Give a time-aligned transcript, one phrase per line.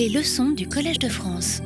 [0.00, 1.60] Les leçons du Collège de France.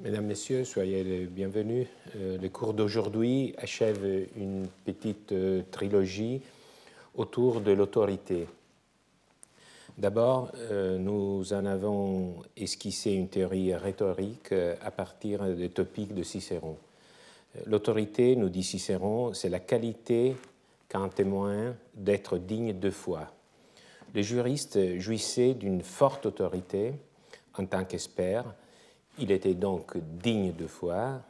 [0.00, 1.88] Mesdames, Messieurs, soyez les bienvenus.
[2.14, 6.40] Euh, le cours d'aujourd'hui achève une petite euh, trilogie
[7.16, 8.46] autour de l'autorité.
[9.98, 16.76] D'abord, euh, nous en avons esquissé une théorie rhétorique à partir des topiques de Cicéron.
[17.66, 20.36] L'autorité, nous dit Cicéron, c'est la qualité
[20.88, 23.32] qu'a un témoin d'être digne de foi.
[24.14, 26.92] Les juristes jouissaient d'une forte autorité
[27.58, 28.54] en tant qu'experts.
[29.18, 31.22] Il était donc digne de foi,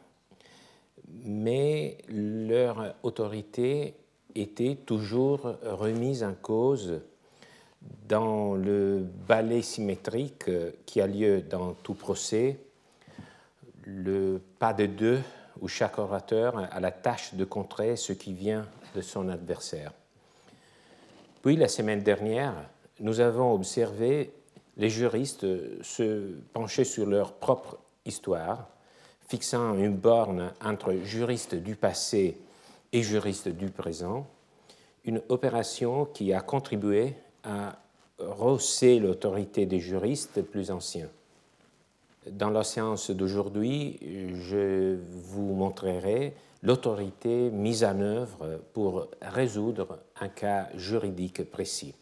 [1.24, 3.94] mais leur autorité
[4.34, 7.00] était toujours remise en cause
[8.08, 10.50] dans le ballet symétrique
[10.86, 12.58] qui a lieu dans tout procès,
[13.84, 15.20] le pas de deux
[15.60, 19.92] où chaque orateur a la tâche de contrer ce qui vient de son adversaire.
[21.42, 22.54] Puis la semaine dernière,
[23.00, 24.32] nous avons observé
[24.76, 25.44] les juristes
[25.82, 28.68] se pencher sur leur propre histoire,
[29.26, 32.38] fixant une borne entre juristes du passé
[32.92, 34.24] et juristes du présent,
[35.04, 37.76] une opération qui a contribué à
[38.20, 41.10] rosser l'autorité des juristes plus anciens.
[42.30, 43.98] Dans la séance d'aujourd'hui,
[44.48, 51.94] je vous montrerai l'autorité mise en œuvre pour résoudre un cas juridique précis.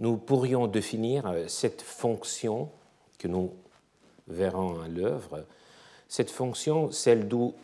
[0.00, 2.70] Nous pourrions définir cette fonction
[3.18, 3.52] que nous
[4.26, 5.44] verrons à l'œuvre,
[6.08, 7.54] cette fonction, celle d'où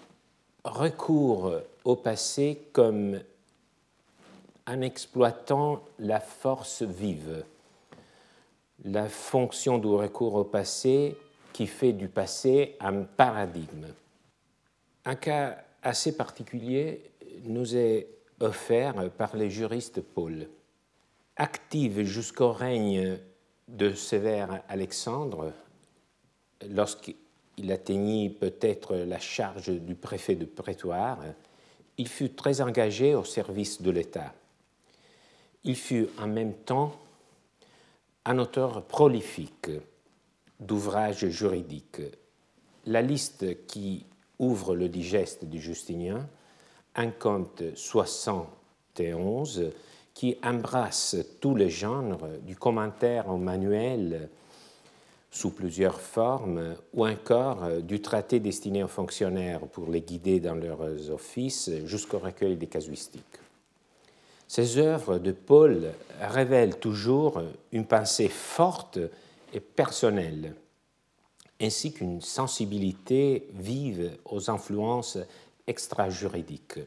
[0.64, 1.52] recours
[1.84, 3.20] au passé comme
[4.66, 7.44] en exploitant la force vive,
[8.84, 11.16] la fonction du recours au passé
[11.52, 13.88] qui fait du passé un paradigme.
[15.04, 17.10] Un cas assez particulier
[17.44, 18.08] nous est
[18.40, 20.48] offert par les juristes Paul.
[21.36, 23.18] Active jusqu'au règne
[23.68, 25.52] de Sévère Alexandre,
[26.68, 31.20] lorsqu'il atteignit peut-être la charge du préfet de prétoire,
[31.96, 34.34] il fut très engagé au service de l'État.
[35.64, 36.94] Il fut en même temps
[38.24, 39.70] un auteur prolifique
[40.58, 42.02] d'ouvrages juridiques.
[42.86, 44.04] La liste qui
[44.40, 46.28] ouvre le digeste du Justinien
[46.96, 49.70] un compte 71
[50.12, 54.28] qui embrasse tous les genres du commentaire au manuel
[55.30, 61.10] sous plusieurs formes, ou encore du traité destiné aux fonctionnaires pour les guider dans leurs
[61.10, 63.22] offices jusqu'au recueil des casuistiques.
[64.48, 67.40] Ces œuvres de Paul révèlent toujours
[67.70, 68.98] une pensée forte
[69.54, 70.56] et personnelle,
[71.60, 75.18] ainsi qu'une sensibilité vive aux influences
[75.66, 76.80] extra-juridiques.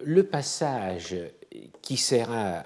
[0.00, 1.16] Le passage
[1.80, 2.64] qui sera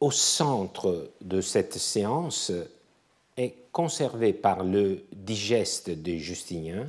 [0.00, 2.52] au centre de cette séance
[3.36, 6.86] est conservé par le digeste de Justinien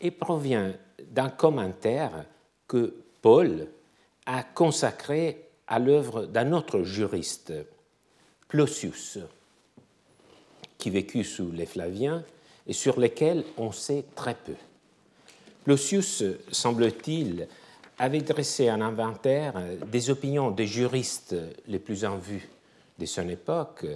[0.00, 0.72] et provient
[1.10, 2.24] d'un commentaire
[2.66, 3.66] que Paul
[4.26, 7.52] a consacré à l'œuvre d'un autre juriste,
[8.48, 9.18] Plosius,
[10.80, 12.24] qui vécut sous les Flaviens
[12.66, 14.54] et sur lequel on sait très peu.
[15.62, 17.46] Plosius, semble-t-il,
[17.98, 19.54] avait dressé un inventaire
[19.86, 21.36] des opinions des juristes
[21.68, 22.48] les plus en vue
[22.98, 23.86] de son époque,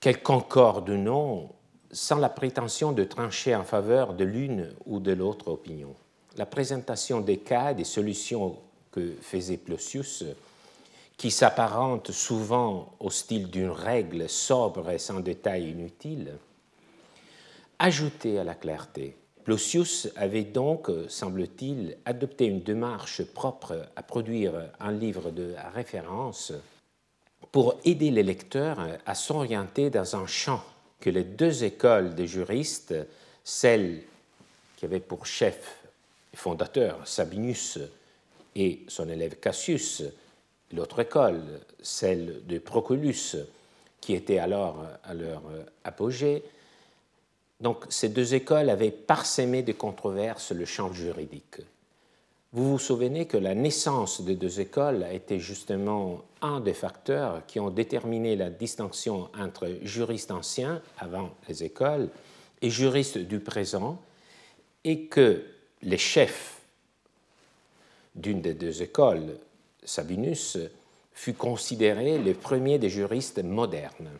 [0.00, 1.50] qu'elles concordent ou non,
[1.90, 5.94] sans la prétention de trancher en faveur de l'une ou de l'autre opinion.
[6.36, 8.56] La présentation des cas des solutions
[8.90, 10.24] que faisait Plosius,
[11.22, 16.32] qui s'apparente souvent au style d'une règle sobre et sans détail inutile,
[17.78, 19.14] ajoutait à la clarté.
[19.44, 26.52] Plosius avait donc, semble-t-il, adopté une démarche propre à produire un livre de référence
[27.52, 30.64] pour aider les lecteurs à s'orienter dans un champ
[30.98, 32.96] que les deux écoles des juristes,
[33.44, 34.02] celle
[34.76, 35.84] qui avait pour chef
[36.34, 37.78] fondateur Sabinus
[38.56, 40.02] et son élève Cassius,
[40.72, 41.42] l'autre école,
[41.82, 43.36] celle de Proculus,
[44.00, 45.42] qui était alors à leur
[45.84, 46.42] apogée.
[47.60, 51.60] Donc ces deux écoles avaient parsemé de controverses le champ juridique.
[52.52, 57.46] Vous vous souvenez que la naissance des deux écoles a été justement un des facteurs
[57.46, 62.10] qui ont déterminé la distinction entre juristes anciens, avant les écoles,
[62.60, 63.98] et juristes du présent,
[64.84, 65.44] et que
[65.82, 66.60] les chefs
[68.14, 69.38] d'une des deux écoles,
[69.84, 70.58] Sabinus,
[71.12, 74.10] fut considéré le premier des juristes modernes.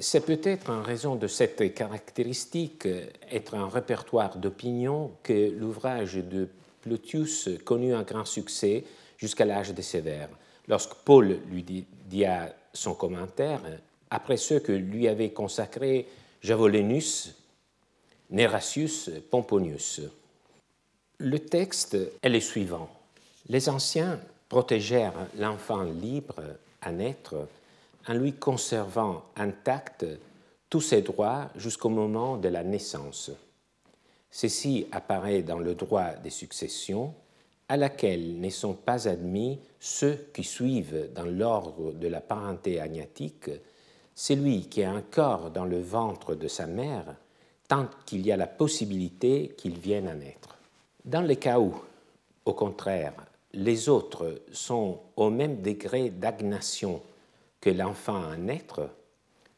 [0.00, 2.88] C'est peut-être en raison de cette caractéristique,
[3.30, 6.48] être un répertoire d'opinion, que l'ouvrage de
[6.82, 8.84] Plotius connut un grand succès
[9.16, 10.28] jusqu'à l'âge de Sévère.
[10.66, 12.24] Lorsque Paul lui dit
[12.72, 13.62] son commentaire,
[14.10, 16.08] après ceux que lui avait consacrés
[16.42, 17.34] Javolenus,
[18.30, 20.02] Neracius, Pomponius.
[21.18, 22.90] Le texte est le suivant.
[23.48, 26.42] Les anciens protégèrent l'enfant libre
[26.82, 27.48] à naître
[28.06, 30.06] en lui conservant intact
[30.70, 33.30] tous ses droits jusqu'au moment de la naissance.
[34.30, 37.14] Ceci apparaît dans le droit des successions,
[37.68, 43.50] à laquelle ne sont pas admis ceux qui suivent dans l'ordre de la parenté agnatique
[44.14, 47.14] celui qui a un corps dans le ventre de sa mère
[47.68, 50.58] tant qu'il y a la possibilité qu'il vienne à naître.
[51.04, 51.74] Dans les cas où,
[52.44, 53.12] au contraire,
[53.52, 57.02] les autres sont au même degré d'agnation
[57.60, 58.90] que l'enfant à naître,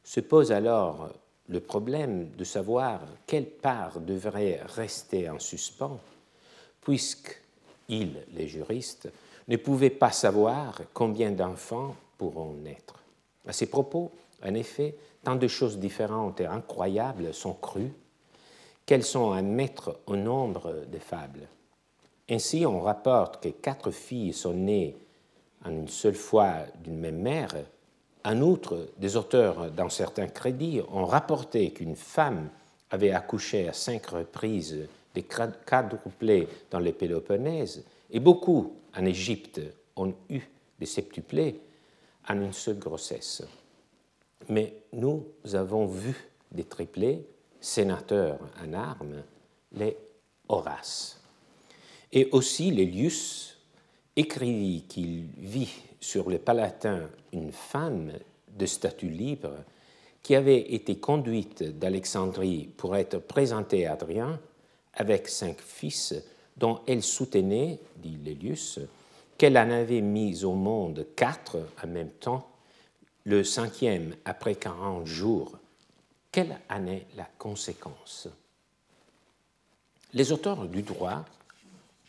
[0.05, 1.11] se pose alors
[1.49, 5.99] le problème de savoir quelle part devrait rester en suspens,
[6.81, 7.41] puisque
[7.89, 9.11] ils, les juristes,
[9.49, 13.03] ne pouvaient pas savoir combien d'enfants pourront naître.
[13.47, 14.13] À ces propos,
[14.45, 17.93] en effet, tant de choses différentes et incroyables sont crues
[18.87, 21.49] qu'elles sont à mettre au nombre des fables?
[22.31, 24.97] Ainsi, on rapporte que quatre filles sont nées
[25.65, 27.55] en une seule fois d'une même mère.
[28.25, 32.49] En outre, des auteurs, dans certains crédits, ont rapporté qu'une femme
[32.91, 39.61] avait accouché à cinq reprises des quadruplés dans les Péloponnèse, et beaucoup en Égypte
[39.97, 40.41] ont eu
[40.79, 41.61] des septuplés
[42.29, 43.43] en une seule grossesse.
[44.49, 46.15] Mais nous avons vu
[46.53, 47.27] des triplés,
[47.61, 49.23] sénateurs en armes,
[49.73, 49.97] les
[50.49, 51.20] Horaces.
[52.13, 53.57] Et aussi Lélius
[54.17, 58.13] écrivit qu'il vit sur le Palatin une femme
[58.49, 59.55] de statut libre
[60.23, 64.41] qui avait été conduite d'Alexandrie pour être présentée à Adrien
[64.95, 66.15] avec cinq fils
[66.57, 68.81] dont elle soutenait, dit Lélius,
[69.39, 72.47] qu'elle en avait mis au monde quatre en même temps,
[73.25, 75.59] le cinquième après quarante jours.
[76.33, 78.29] Quelle en est la conséquence?
[80.13, 81.25] Les auteurs du droit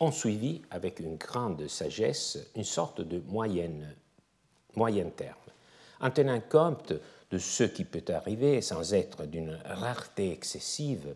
[0.02, 3.96] ont suivi avec une grande sagesse une sorte de moyenne,
[4.76, 5.38] moyen terme,
[6.02, 6.94] en tenant compte
[7.30, 11.14] de ce qui peut arriver sans être d'une rareté excessive,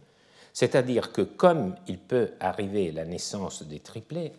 [0.53, 4.31] c'est-à-dire que comme il peut arriver la naissance des triplés,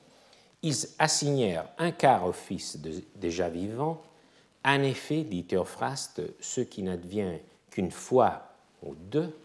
[0.62, 2.78] ils assignèrent un quart au fils
[3.16, 4.00] déjà vivant.
[4.64, 7.38] En effet, dit Théophraste, ce qui n'advient
[7.70, 8.42] qu'une fois
[8.82, 9.36] ou deux,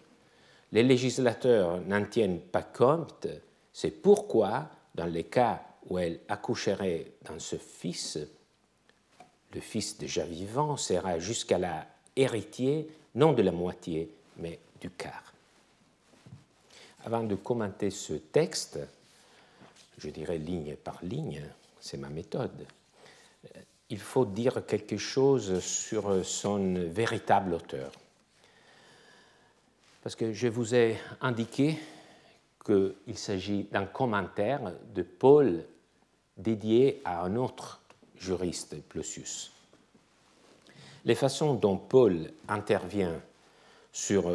[0.71, 3.27] les législateurs n'en tiennent pas compte,
[3.73, 8.19] c'est pourquoi dans les cas où elle accoucherait dans ce fils,
[9.53, 11.85] le fils déjà vivant sera jusqu'à la
[12.15, 15.33] héritier, non de la moitié, mais du quart.
[17.03, 18.79] Avant de commenter ce texte,
[19.97, 21.43] je dirais ligne par ligne,
[21.79, 22.65] c'est ma méthode,
[23.89, 27.91] il faut dire quelque chose sur son véritable auteur.
[30.01, 31.77] Parce que je vous ai indiqué
[32.63, 35.63] qu'il s'agit d'un commentaire de Paul
[36.37, 37.81] dédié à un autre
[38.15, 39.51] juriste, Plosius.
[41.05, 43.19] Les façons dont Paul intervient
[43.91, 44.31] sur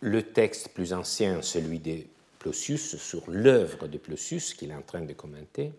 [0.00, 2.02] le texte plus ancien, celui de
[2.38, 5.72] Plosius, sur l'œuvre de Plosius qu'il est en train de commenter,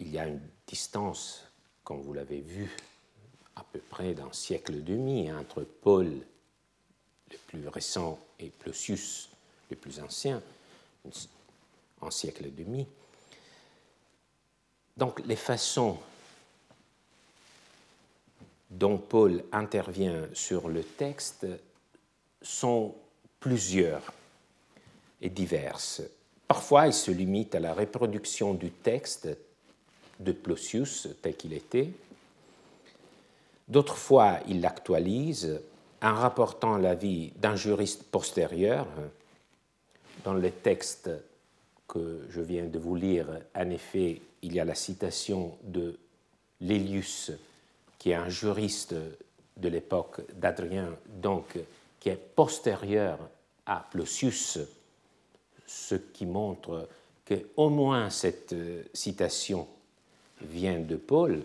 [0.00, 1.44] il y a une distance,
[1.84, 2.74] comme vous l'avez vu,
[3.56, 9.27] à peu près d'un siècle et demi entre Paul, le plus récent, et Plosius,
[9.70, 10.42] les plus anciens,
[12.02, 12.86] un siècle et demi.
[14.96, 15.98] Donc les façons
[18.70, 21.46] dont Paul intervient sur le texte
[22.42, 22.94] sont
[23.40, 24.12] plusieurs
[25.20, 26.02] et diverses.
[26.46, 29.28] Parfois, il se limite à la reproduction du texte
[30.20, 31.90] de Plosius tel qu'il était.
[33.68, 35.60] D'autres fois, il l'actualise
[36.00, 38.86] en rapportant l'avis d'un juriste postérieur,
[40.28, 41.08] dans le texte
[41.86, 45.98] que je viens de vous lire, en effet, il y a la citation de
[46.60, 47.32] Lélius,
[47.98, 48.94] qui est un juriste
[49.56, 51.58] de l'époque d'Adrien, donc
[51.98, 53.18] qui est postérieur
[53.64, 54.58] à Plosius,
[55.66, 56.90] ce qui montre
[57.26, 58.54] qu'au moins cette
[58.92, 59.66] citation
[60.42, 61.42] vient de Paul.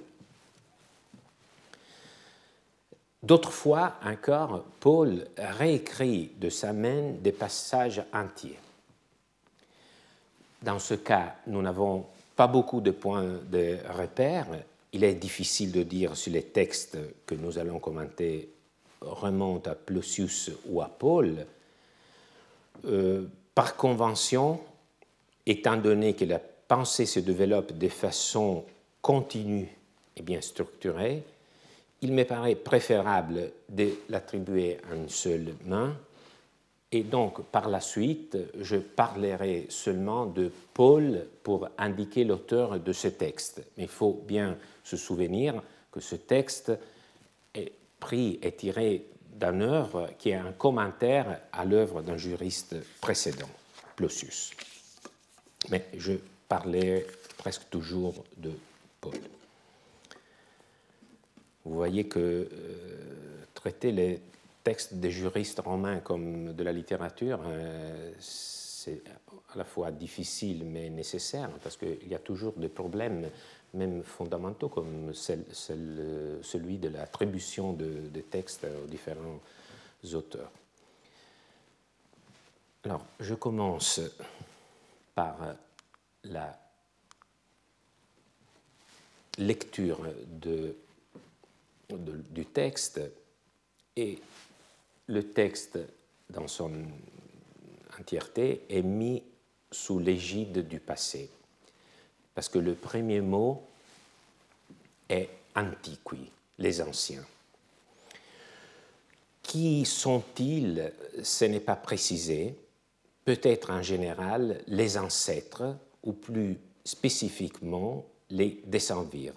[3.22, 8.60] D'autres fois encore, Paul réécrit de sa main des passages entiers.
[10.64, 12.06] Dans ce cas, nous n'avons
[12.38, 14.48] pas beaucoup de points de repère.
[14.94, 18.50] Il est difficile de dire si les textes que nous allons commenter
[19.02, 21.46] remontent à Plosius ou à Paul.
[22.86, 24.62] Euh, par convention,
[25.46, 28.64] étant donné que la pensée se développe de façon
[29.02, 29.68] continue
[30.16, 31.24] et bien structurée,
[32.02, 35.94] il me paraît préférable de l'attribuer à une seule main,
[36.94, 43.08] et donc par la suite, je parlerai seulement de Paul pour indiquer l'auteur de ce
[43.08, 43.64] texte.
[43.78, 46.72] Mais il faut bien se souvenir que ce texte
[47.56, 53.50] est pris et tiré d'une œuvre qui est un commentaire à l'œuvre d'un juriste précédent,
[53.96, 54.52] Plosius.
[55.72, 56.14] Mais je
[56.48, 57.08] parlais
[57.40, 58.52] presque toujours de
[59.02, 59.18] Paul.
[61.66, 62.48] Vous voyez que euh,
[63.56, 64.20] traiter les
[64.64, 69.02] textes des juristes romains comme de la littérature, euh, c'est
[69.54, 73.30] à la fois difficile mais nécessaire, parce qu'il y a toujours des problèmes,
[73.74, 79.40] même fondamentaux, comme celui de l'attribution de, textes aux différents
[80.14, 80.52] auteurs.
[82.86, 84.02] Alors, je commence
[85.16, 85.38] par
[86.26, 86.60] la
[89.38, 90.02] lecture
[91.90, 93.00] du texte
[93.96, 94.20] et
[95.08, 95.80] le texte
[96.30, 96.72] dans son
[98.00, 99.24] entièreté est mis
[99.72, 101.30] sous l'égide du passé.
[102.34, 103.64] Parce que le premier mot
[105.10, 107.26] est antiqui, les anciens.
[109.42, 110.92] Qui sont-ils?
[111.22, 112.56] Ce n'est pas précisé.
[113.26, 119.36] Peut-être en général les ancêtres, ou plus spécifiquement les décemvirs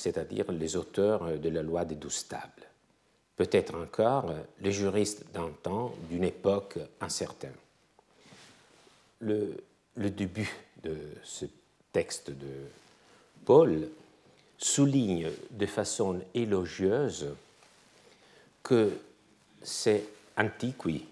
[0.00, 2.69] c'est-à-dire les auteurs de la loi des douze tables.
[3.36, 7.54] Peut-être encore les juristes d'un temps, d'une époque incertaine.
[9.20, 9.56] Le,
[9.96, 10.50] début
[10.82, 11.46] de ce
[11.92, 12.66] texte de
[13.44, 13.88] Paul
[14.58, 17.34] souligne de façon élogieuse
[18.62, 18.92] que
[19.62, 20.04] ces
[20.36, 21.06] antiquis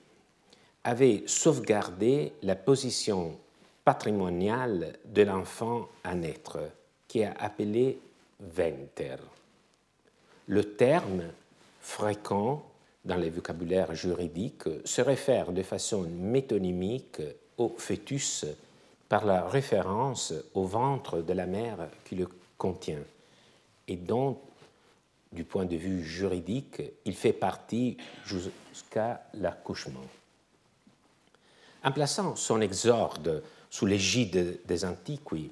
[0.84, 3.38] avaient sauvegardé la position
[3.84, 6.58] patrimoniale de l'enfant à naître,
[7.06, 7.98] qui est appelé
[8.40, 9.16] venter.
[10.46, 11.24] Le terme
[11.80, 12.64] fréquent
[13.04, 17.22] dans les vocabulaires juridiques se réfère de façon métonymique
[17.56, 18.44] au fœtus
[19.08, 23.02] par la référence au ventre de la mère qui le contient
[23.88, 24.38] et dont,
[25.32, 30.04] du point de vue juridique, il fait partie jusqu'à l'accouchement.
[31.84, 35.50] En plaçant son exorde sous l'égide des Antiquis,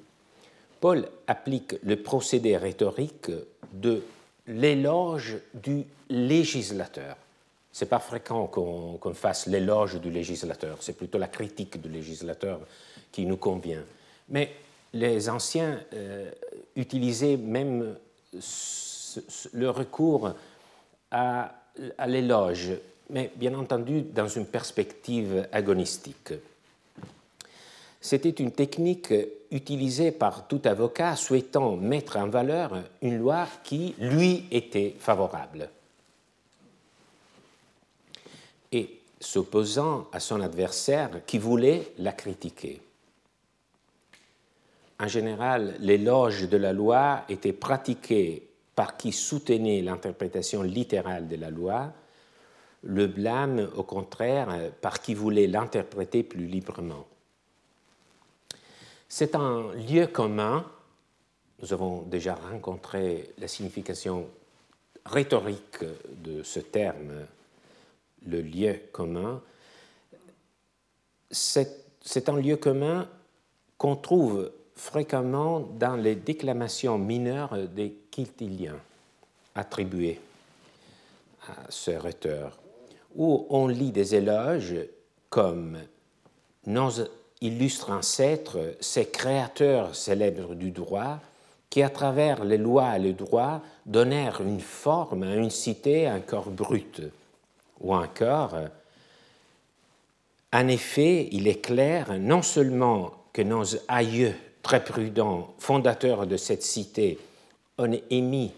[0.79, 3.31] Paul applique le procédé rhétorique
[3.73, 4.03] de
[4.47, 7.17] l'éloge du législateur.
[7.71, 12.59] Ce n'est pas fréquent qu'on fasse l'éloge du législateur, c'est plutôt la critique du législateur
[13.11, 13.83] qui nous convient.
[14.29, 14.51] Mais
[14.93, 16.31] les anciens euh,
[16.75, 17.95] utilisaient même
[19.53, 20.33] le recours
[21.11, 21.53] à
[22.07, 22.71] l'éloge,
[23.09, 26.33] mais bien entendu dans une perspective agonistique.
[27.99, 29.13] C'était une technique
[29.51, 35.69] utilisée par tout avocat souhaitant mettre en valeur une loi qui lui était favorable.
[38.71, 42.81] Et s'opposant à son adversaire qui voulait la critiquer.
[44.99, 51.49] En général, l'éloge de la loi était pratiqué par qui soutenait l'interprétation littérale de la
[51.49, 51.91] loi,
[52.83, 57.05] le blâme, au contraire, par qui voulait l'interpréter plus librement.
[59.09, 60.65] C'est un lieu commun.
[61.61, 64.27] Nous avons déjà rencontré la signification
[65.05, 65.83] rhétorique
[66.23, 67.25] de ce terme,
[68.25, 69.41] le lieu commun.
[71.31, 73.07] C'est un lieu commun
[73.77, 78.79] qu'on trouve fréquemment dans les déclamations mineures des Quintiliens
[79.55, 80.19] attribuées
[81.47, 82.57] à ce rhéteur,
[83.15, 84.75] où on lit des éloges
[85.29, 85.79] comme
[86.65, 86.91] nos
[87.41, 91.19] illustre ancêtres, ces créateurs célèbres du droit,
[91.69, 96.19] qui, à travers les lois et le droit, donnèrent une forme à une cité, un
[96.19, 97.01] corps brut.
[97.81, 98.55] Ou encore,
[100.53, 106.63] en effet, il est clair non seulement que nos aïeux très prudents, fondateurs de cette
[106.63, 107.19] cité,
[107.77, 108.51] ont émis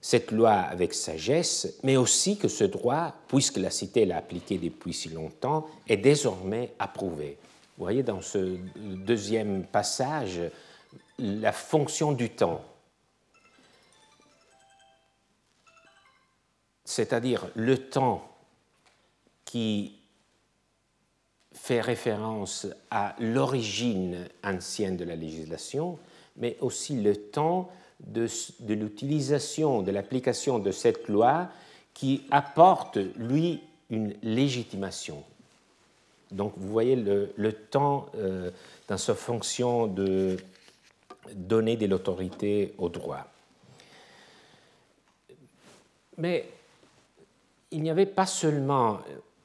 [0.00, 4.92] cette loi avec sagesse, mais aussi que ce droit, puisque la cité l'a appliqué depuis
[4.92, 7.38] si longtemps, est désormais approuvé.
[7.76, 10.40] Vous voyez dans ce deuxième passage
[11.18, 12.64] la fonction du temps,
[16.84, 18.30] c'est-à-dire le temps
[19.44, 19.96] qui
[21.52, 25.98] fait référence à l'origine ancienne de la législation,
[26.36, 28.28] mais aussi le temps de,
[28.60, 31.48] de l'utilisation, de l'application de cette loi
[31.92, 35.24] qui apporte, lui, une légitimation,
[36.34, 38.50] donc vous voyez le, temps euh,
[38.88, 40.36] dans sa fonction de
[41.32, 43.26] donner de l'autorité au droit.
[46.18, 46.46] Mais
[47.70, 49.00] il n'y avait pas seulement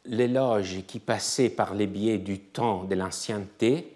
[0.06, 3.96] l'éloge qui passait par les biais du temps de l'ancienneté,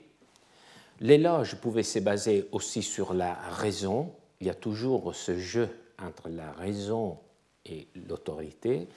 [1.02, 5.70] l'éloge pouvait se baser aussi sur la raison, il y a toujours ce jeu
[6.02, 7.18] entre la raison
[7.66, 8.88] et l'autorité,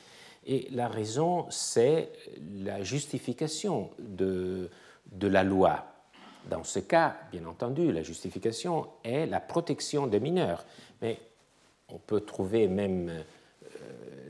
[0.46, 2.10] et la raison, c'est
[2.62, 4.70] la justification de,
[5.12, 5.84] de la loi.
[6.48, 10.64] Dans ce cas, bien entendu, la justification est la protection des mineurs,
[11.02, 11.18] mais
[11.88, 13.22] on peut trouver même euh,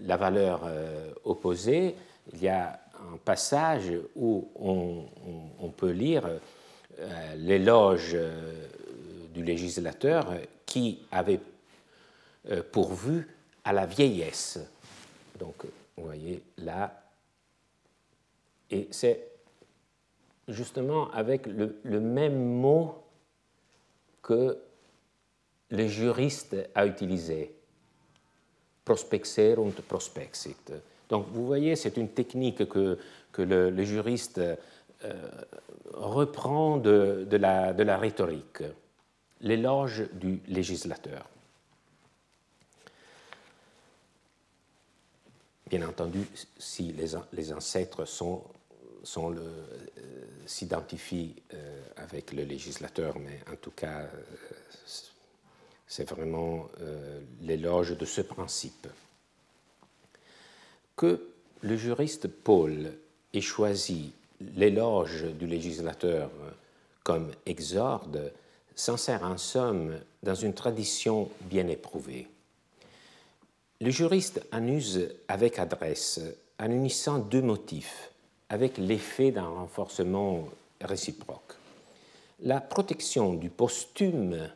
[0.00, 1.94] la valeur euh, opposée.
[2.32, 2.80] Il y a
[3.12, 6.26] un passage où on, peut lire
[6.98, 8.16] euh, l'éloge
[9.34, 10.32] du législateur
[10.64, 11.40] qui avait
[12.72, 13.28] pourvu
[13.64, 14.58] à la vieillesse.
[15.38, 15.66] Donc,
[15.96, 17.02] vous voyez là,
[18.70, 19.30] et c'est
[20.48, 23.02] justement avec le, même mot
[24.22, 24.58] que
[25.70, 27.54] le juriste a utilisé,
[28.84, 30.72] prospexerunt prospexit.
[31.08, 32.98] Donc vous voyez, c'est une technique que,
[33.32, 34.54] que le, juriste euh,
[35.92, 38.62] reprend de, de, la, de la rhétorique,
[39.40, 41.28] l'éloge du législateur.
[45.68, 46.20] Bien entendu,
[46.58, 49.40] si les, ancêtres euh,
[50.46, 54.22] s'identifient euh, avec le législateur, mais en tout cas, euh,
[55.88, 56.68] c'est vraiment
[57.42, 58.86] l'éloge de ce principe.
[60.96, 61.28] Que
[61.62, 62.92] le juriste Paul
[63.32, 66.30] ait choisi l'éloge du législateur
[67.02, 68.32] comme exorde
[68.74, 72.28] s'insère en somme dans une tradition bien éprouvée.
[73.78, 76.18] Le juriste en use avec adresse
[76.58, 78.10] en unissant deux motifs
[78.48, 80.48] avec l'effet d'un renforcement
[80.80, 81.52] réciproque.
[82.40, 84.48] La protection du posthume,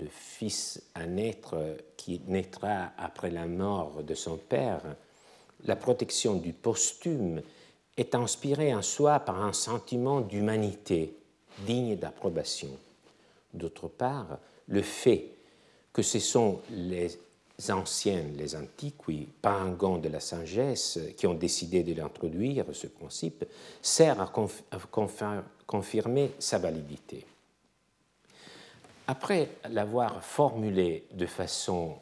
[0.00, 1.56] le fils à naître
[1.96, 4.82] qui naîtra après la mort de son père,
[5.64, 7.42] la protection du posthume
[7.96, 11.14] est inspirée en soi par un sentiment d'humanité
[11.60, 12.70] digne d'approbation.
[13.54, 15.30] D'autre part, le fait
[15.92, 17.08] que ce sont les
[17.70, 18.94] anciennes, les antiques,
[19.42, 23.44] parangons de la sagesse, qui ont décidé de l'introduire, ce principe,
[23.82, 24.32] sert à,
[25.66, 27.26] confirmer sa validité.
[29.06, 31.96] Après l'avoir formulé de façon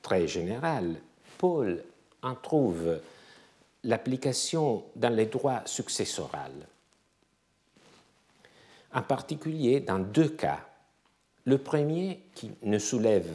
[0.00, 0.96] très générale,
[1.36, 1.84] Paul
[2.22, 3.00] en trouve
[3.84, 6.30] l'application dans les droits successoraux,
[8.94, 10.60] en particulier dans deux cas.
[11.44, 13.28] Le premier qui ne soulève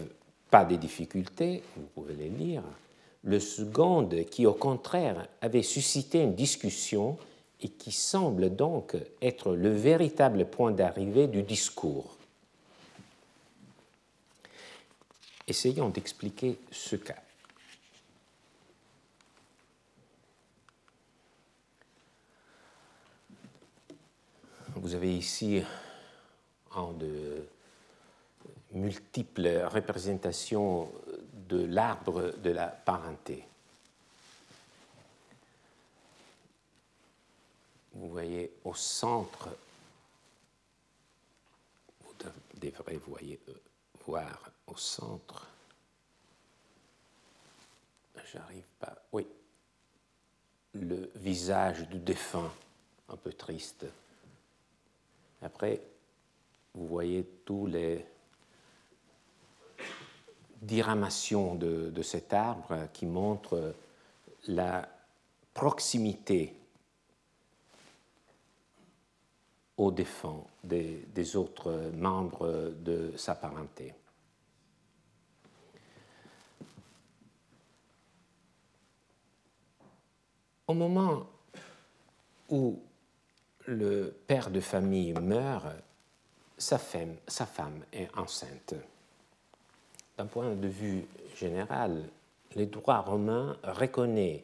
[0.49, 2.63] pas des difficultés, vous pouvez les lire.
[3.23, 7.17] Le second qui, au contraire, avait suscité une discussion
[7.61, 12.15] et qui semble donc être le véritable point d'arrivée du discours.
[15.47, 17.15] Essayons d'expliquer ce cas.
[24.75, 25.61] Vous avez ici
[26.75, 27.47] un de
[28.71, 30.91] multiples représentations
[31.47, 33.45] de l'arbre de la parenté.
[37.93, 39.49] Vous voyez au centre,
[42.01, 42.13] vous
[42.55, 43.53] devrez voyez, euh,
[44.05, 45.47] voir au centre,
[48.31, 49.25] j'arrive pas, oui,
[50.73, 52.51] le visage du défunt,
[53.09, 53.85] un peu triste.
[55.41, 55.81] Après,
[56.73, 58.05] vous voyez tous les
[60.61, 63.75] diramation de, cet arbre qui montre
[64.47, 64.87] la
[65.53, 66.53] proximité
[69.77, 73.93] au défunt des, autres membres de sa parenté.
[80.67, 81.27] Au moment
[82.49, 82.81] où
[83.67, 85.67] le père de famille meurt,
[86.57, 88.73] sa femme est enceinte
[90.17, 92.03] d'un point de vue général,
[92.55, 94.43] le droit romain reconnaît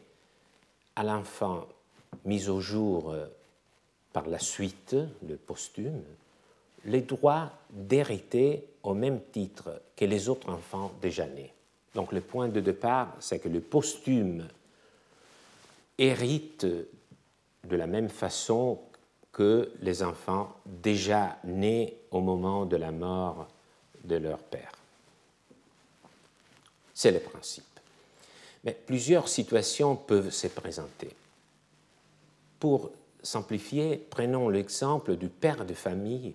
[0.96, 1.66] à l'enfant
[2.26, 3.26] mis au jour euh,
[4.12, 4.96] par la suite,
[5.28, 6.04] le posthume,
[6.86, 11.52] les droits d'hériter au même titre que les autres enfants déjà nés.
[11.96, 14.48] Donc le point de départ, c'est que le posthume
[15.98, 18.80] hérite de la même façon
[19.32, 23.48] que les enfants déjà nés au moment de la mort
[24.04, 24.83] de leur père.
[26.94, 27.64] C'est le principe.
[28.64, 31.10] Mais plusieurs situations peuvent se présenter.
[32.60, 36.34] Pour simplifier, prenons l'exemple du père de famille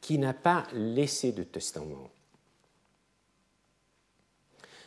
[0.00, 2.10] qui n'a pas laissé de testament.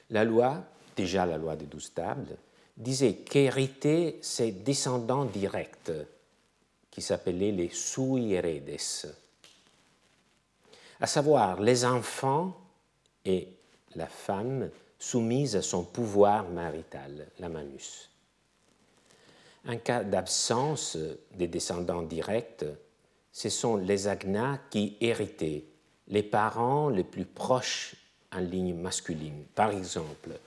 [0.09, 0.63] La loi
[0.95, 2.37] déjà la loi des douze tables,
[2.75, 5.91] disait qu'hériter ses descendants directs,
[6.89, 8.79] qui s'appelaient les sui heredes,
[10.99, 12.55] à savoir les enfants
[13.25, 13.47] et
[13.95, 14.69] la femme
[15.03, 18.09] soumise à son pouvoir marital, la manus.
[19.65, 20.97] Un cas d'absence
[21.33, 22.63] des descendants directs,
[23.29, 25.65] ce sont les agnats qui héritaient,
[26.07, 27.95] les parents les plus proches
[28.31, 29.43] en ligne masculine.
[29.53, 30.39] Par exemple,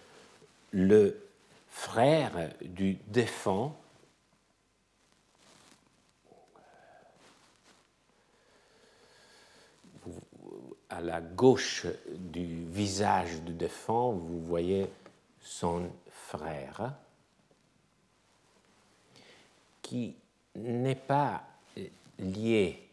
[0.73, 1.21] le
[1.69, 3.75] frère du défunt
[10.89, 14.87] à la gauche du visage du défunt, vous voyez
[15.41, 16.93] son frère,
[19.81, 20.15] qui
[20.55, 21.43] n'est pas
[22.19, 22.87] lié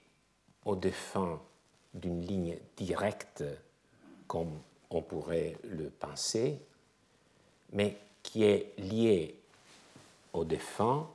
[0.64, 1.38] au défunt
[1.94, 3.44] d'une ligne directe
[4.26, 4.58] comme
[4.90, 6.60] on pourrait le penser,
[7.74, 9.36] mais qui est lié
[10.32, 11.10] au défunt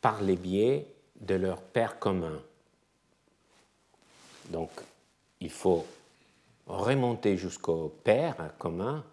[0.00, 0.86] par les biais
[1.20, 2.40] de leur père commun.
[4.48, 4.70] Donc,
[5.40, 5.86] il faut
[6.66, 9.04] remonter jusqu'au père commun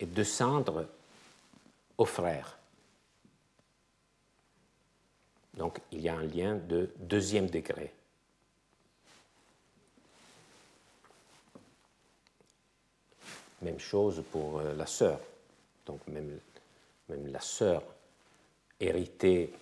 [0.00, 0.86] et descendre
[1.98, 2.58] au frère.
[5.54, 7.92] Donc il y a un lien de deuxième degré.
[13.62, 15.18] Même chose pour euh, la sœur.
[15.86, 16.38] Donc même,
[17.08, 17.82] même la sœur
[18.78, 19.52] héritée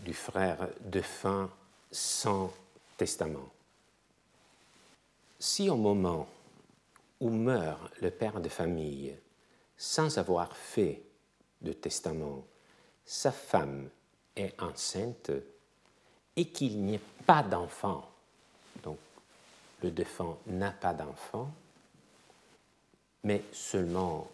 [0.00, 1.48] du frère défunt
[1.92, 2.52] sans
[2.96, 3.48] testament
[5.40, 6.28] si au moment
[7.18, 9.16] où meurt le père de famille
[9.76, 11.02] sans avoir fait
[11.62, 12.44] de testament,
[13.06, 13.88] sa femme
[14.36, 15.32] est enceinte
[16.36, 18.08] et qu'il n'y ait pas d'enfant,
[18.82, 18.98] donc
[19.82, 21.50] le défunt n'a pas d'enfant,
[23.24, 24.30] mais seulement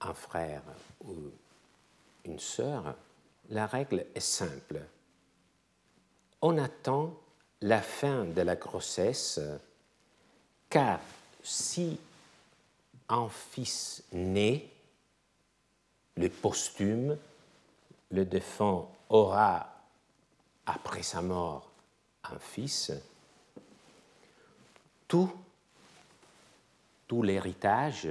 [0.00, 0.62] un frère
[1.04, 1.14] ou
[2.24, 2.94] une sœur,
[3.50, 4.80] la règle est simple.
[6.40, 7.12] On attend
[7.60, 9.40] la fin de la grossesse
[10.74, 10.98] car
[11.40, 12.00] si
[13.08, 14.66] un fils naît,
[16.16, 17.16] le posthume,
[18.10, 19.68] le défunt aura,
[20.66, 21.70] après sa mort,
[22.24, 22.90] un fils,
[25.06, 25.32] tout,
[27.06, 28.08] tout l'héritage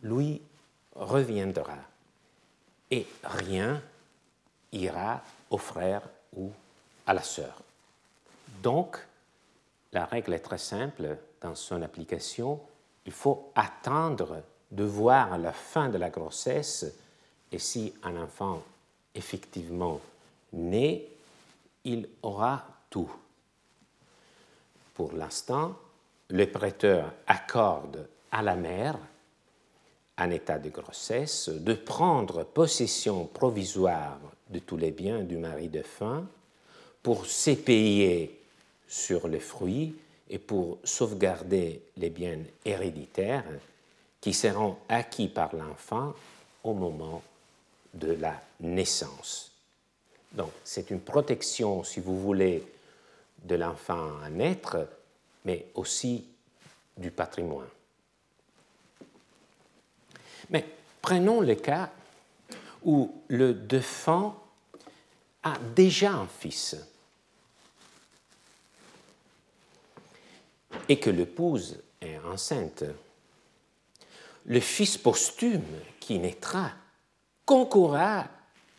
[0.00, 0.40] lui
[0.94, 1.78] reviendra
[2.88, 3.82] et rien
[4.70, 6.02] ira au frère
[6.36, 6.52] ou
[7.04, 7.62] à la sœur.
[8.62, 8.96] Donc,
[9.90, 12.60] la règle est très simple, dans son application,
[13.04, 16.86] il faut attendre de voir la fin de la grossesse
[17.52, 18.62] et si un enfant
[19.14, 20.00] effectivement
[20.52, 21.08] naît,
[21.84, 23.10] il aura tout.
[24.94, 25.76] Pour l'instant,
[26.28, 28.98] le prêteur accorde à la mère,
[30.18, 34.18] en état de grossesse, de prendre possession provisoire
[34.48, 36.26] de tous les biens du mari défunt
[37.02, 38.40] pour s'épayer
[38.88, 39.96] sur les fruits
[40.28, 43.44] et pour sauvegarder les biens héréditaires
[44.20, 46.14] qui seront acquis par l'enfant
[46.64, 47.22] au moment
[47.94, 49.52] de la naissance.
[50.32, 52.66] Donc c'est une protection, si vous voulez,
[53.44, 54.88] de l'enfant à naître,
[55.44, 56.24] mais aussi
[56.96, 57.68] du patrimoine.
[60.50, 60.64] Mais
[61.00, 61.90] prenons le cas
[62.84, 64.34] où le défunt
[65.42, 66.76] a déjà un fils
[70.88, 72.84] et que l'épouse est enceinte,
[74.44, 75.62] le fils posthume
[75.98, 76.70] qui naîtra
[77.44, 78.26] concourra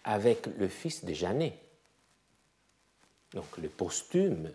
[0.03, 1.57] avec le fils déjà né.
[3.33, 4.51] Donc le posthume,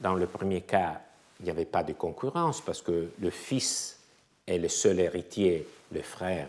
[0.00, 1.00] dans le premier cas,
[1.40, 4.00] il n'y avait pas de concurrence parce que le fils
[4.46, 6.48] est le seul héritier, le frère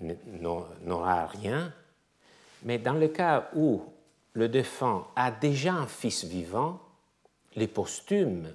[0.00, 1.72] n'aura rien.
[2.64, 3.82] Mais dans le cas où
[4.32, 6.80] le défunt a déjà un fils vivant,
[7.54, 8.52] les posthumes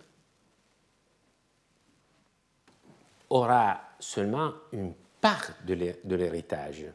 [3.29, 6.85] aura seulement une part de l'héritage.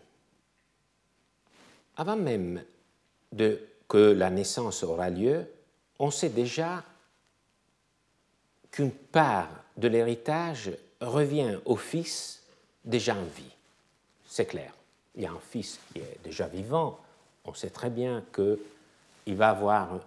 [1.97, 2.63] Avant même
[3.33, 5.47] de, que la naissance aura lieu,
[5.99, 6.85] on sait déjà
[8.71, 12.43] qu'une part de l'héritage revient au fils
[12.85, 13.55] déjà en vie.
[14.27, 14.73] C'est clair.
[15.17, 17.01] Il y a un fils qui est déjà vivant,
[17.45, 20.01] on sait très bien qu'il va avoir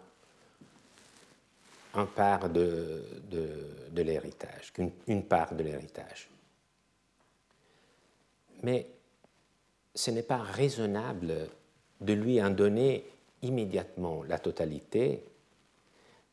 [1.94, 3.04] un part de,
[3.92, 4.74] de, l'héritage,
[5.08, 6.30] une part de l'héritage.
[8.64, 8.88] Mais
[9.94, 11.50] ce n'est pas raisonnable
[12.02, 13.06] de lui en donner
[13.42, 15.24] immédiatement la totalité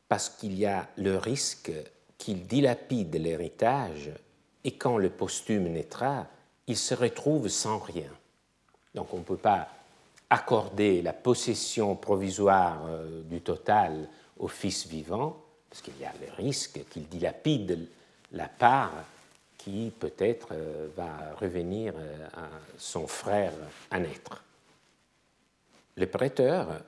[0.07, 1.71] parce qu'il y a le risque
[2.17, 4.11] qu'il dilapide l'héritage
[4.63, 6.27] et quand le posthume naîtra,
[6.67, 8.11] il se retrouve sans rien.
[8.93, 9.69] Donc on ne peut pas
[10.29, 14.07] accorder la possession provisoire euh, du total
[14.39, 15.40] au fils vivant,
[15.71, 17.87] parce qu'il y a le risque qu'il dilapide
[18.33, 19.05] la part
[19.57, 23.53] qui peut-être euh, va revenir euh, à son frère
[23.89, 24.43] à naître.
[25.95, 26.81] Le prêteur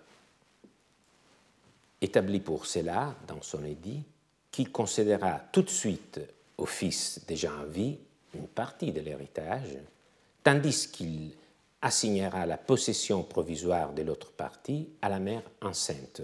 [2.02, 4.04] établit pour cela, dans son édit,
[4.52, 6.19] qu'il concédera tout de suite
[6.58, 7.98] au fils déjà en vie
[8.36, 9.78] une partie de l'héritage,
[10.43, 11.32] tandis qu'il
[11.82, 16.22] assignera la possession provisoire de l'autre partie à la mère enceinte,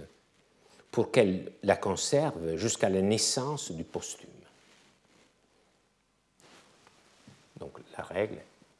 [0.91, 4.30] pour qu'elle la conserve jusqu'à la naissance du posthume.
[7.60, 8.38] Donc la règle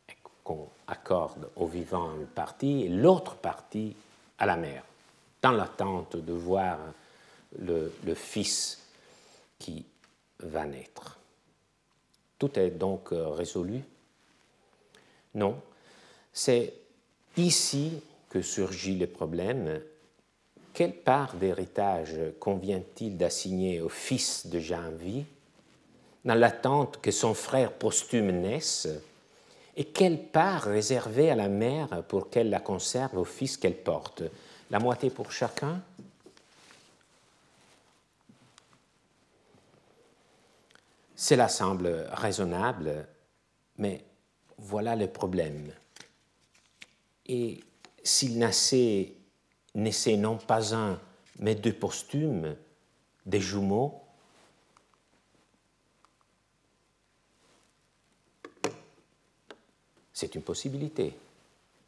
[0.08, 3.96] est qu'on accorde au vivant une partie et l'autre partie
[4.38, 4.84] à la mère,
[5.42, 6.80] dans l'attente de voir
[7.60, 8.80] le, le fils
[9.60, 9.86] qui
[10.40, 11.20] va naître.
[12.40, 13.84] Tout est donc euh, résolu?
[15.36, 15.62] Non,
[16.32, 16.74] c'est
[17.38, 19.82] ici que surgit le problème.
[20.80, 25.26] Quelle part d'héritage convient-il d'assigner au fils de Jean-Vie
[26.24, 28.88] dans l'attente que son frère posthume naisse?
[29.76, 34.24] Et quelle part réservée à la mère pour qu'elle la conserve au fils qu'elle porte?
[34.72, 35.82] La moitié pour chacun?
[41.14, 43.06] Cela semble raisonnable,
[43.78, 44.06] mais
[44.58, 45.74] voilà le problème.
[47.26, 47.60] Et
[48.02, 49.19] s'il naissait,
[49.76, 51.00] naissait non pas un,
[51.40, 52.56] mais deux posthumes,
[53.26, 54.02] des jumeaux,
[60.20, 61.16] c'est une possibilité.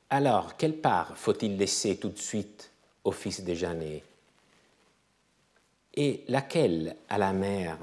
[0.09, 2.71] Alors, quelle part faut-il laisser tout de suite
[3.03, 4.03] au fils déjà né
[5.93, 7.77] Et laquelle à la mère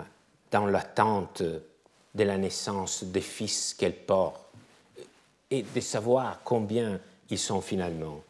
[0.51, 4.43] dans l'attente de la naissance des fils qu'elle porte?
[5.51, 8.23] Et de savoir combien ils sont finalement.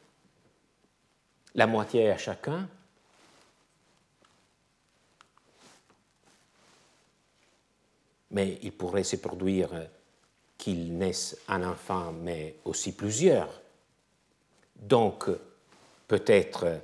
[1.55, 2.69] La moitié à chacun
[8.31, 9.71] Mais il pourrait se produire
[10.57, 13.49] qu'il naisse un enfant, mais aussi plusieurs.
[14.77, 15.25] Donc,
[16.07, 16.81] peut-être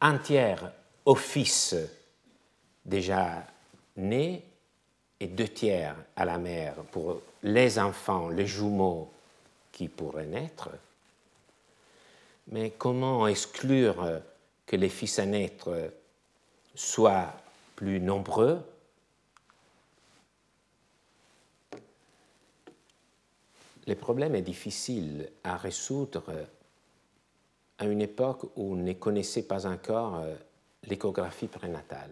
[0.00, 0.72] un tiers
[1.04, 1.74] au fils
[2.84, 3.44] déjà
[3.96, 4.44] né
[5.18, 9.12] et deux tiers à la mère pour les enfants, les jumeaux
[9.70, 10.70] qui pourraient naître.
[12.48, 14.20] Mais comment exclure
[14.66, 15.92] que les fils à naître
[16.74, 17.32] soient
[17.76, 18.60] plus nombreux?
[23.86, 26.24] Le problème est difficile à résoudre
[27.78, 30.22] à une époque où on ne connaissait pas encore
[30.84, 32.10] l'échographie prénatale.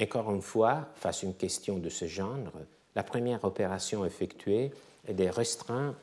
[0.00, 2.52] Encore une fois, face à une question de ce genre,
[2.94, 4.72] la première opération effectuée
[5.06, 5.94] est de restreindre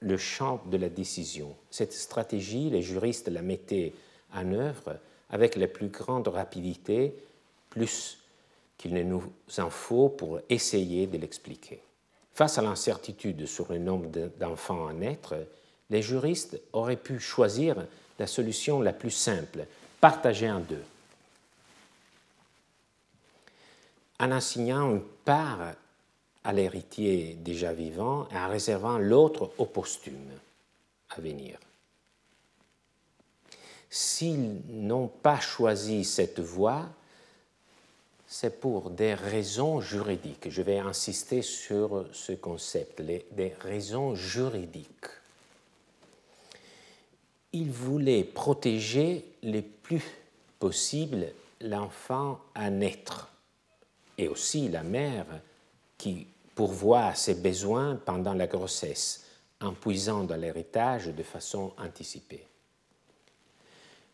[0.00, 1.54] le champ de la décision.
[1.70, 3.92] Cette stratégie, les juristes la mettaient
[4.34, 4.98] en œuvre
[5.30, 7.14] avec la plus grande rapidité,
[7.70, 8.18] plus
[8.78, 9.22] qu'il ne nous
[9.58, 11.80] en faut pour essayer de l'expliquer.
[12.34, 15.34] Face à l'incertitude sur le nombre d'enfants à naître,
[15.90, 17.76] les juristes auraient pu choisir
[18.18, 19.66] la solution la plus simple,
[20.00, 20.82] partager en deux.
[24.22, 25.74] en assignant une part
[26.44, 30.30] à l'héritier déjà vivant et en réservant l'autre au posthume
[31.10, 31.58] à venir.
[33.90, 36.88] S'ils n'ont pas choisi cette voie,
[38.26, 40.48] c'est pour des raisons juridiques.
[40.48, 44.88] Je vais insister sur ce concept, des raisons juridiques.
[47.52, 50.02] Ils voulaient protéger le plus
[50.58, 51.26] possible
[51.60, 53.28] l'enfant à naître
[54.16, 55.26] et aussi la mère
[56.02, 59.24] qui pourvoit à ses besoins pendant la grossesse
[59.60, 62.44] en puisant dans l'héritage de façon anticipée.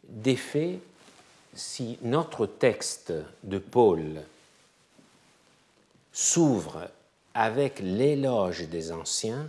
[0.07, 0.81] D'effet,
[1.55, 4.21] si notre texte de Paul
[6.13, 6.91] s'ouvre
[7.33, 9.49] avec l'éloge des anciens,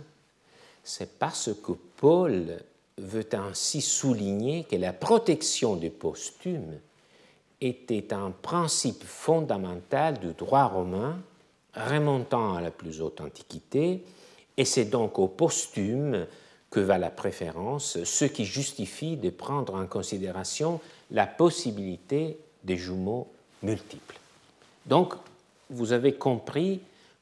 [0.82, 2.58] c'est parce que Paul
[2.96, 6.78] veut ainsi souligner que la protection du posthume
[7.60, 11.18] était un principe fondamental du droit romain
[11.74, 14.04] remontant à la plus haute antiquité,
[14.56, 16.26] et c'est donc au posthume
[16.70, 20.80] que va la préférence, ce qui justifie de prendre en considération
[21.10, 23.28] la possibilité des jumeaux
[23.62, 24.18] multiples.
[24.86, 25.14] Donc,
[25.68, 26.80] vous avez compris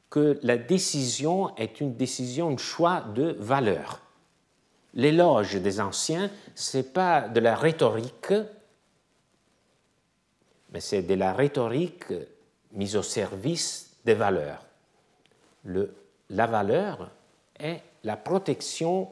[0.09, 4.01] que la décision est une décision de choix de valeur.
[4.95, 8.33] L'éloge des anciens, ce n'est pas de la rhétorique,
[10.71, 12.13] mais c'est de la rhétorique
[12.73, 14.65] mise au service des valeurs.
[15.63, 15.93] Le,
[16.29, 17.11] la valeur
[17.59, 19.09] est la protection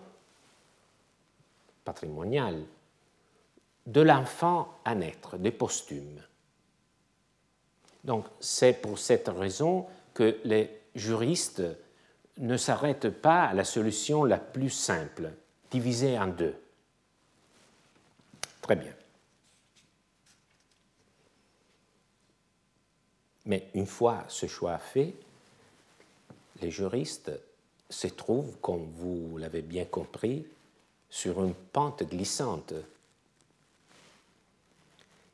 [1.83, 2.63] patrimoniale
[3.85, 6.21] de l'enfant à naître, des posthumes.
[8.03, 11.63] Donc c'est pour cette raison que les juristes
[12.37, 15.31] ne s'arrêtent pas à la solution la plus simple,
[15.71, 16.55] diviser en deux.
[18.61, 18.91] Très bien.
[23.47, 25.15] Mais une fois ce choix fait,
[26.61, 27.31] les juristes
[27.89, 30.45] se trouvent, comme vous l'avez bien compris,
[31.09, 32.73] sur une pente glissante.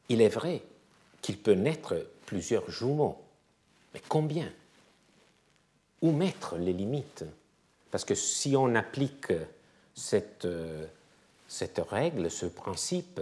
[0.10, 0.62] Il est vrai
[1.22, 3.20] qu'il peut naître plusieurs jumeaux,
[3.94, 4.52] mais combien?
[6.02, 7.26] Où mettre les limites?
[7.90, 9.34] Parce que si on applique
[9.96, 10.48] cette,
[11.48, 13.22] cette règle, ce principe,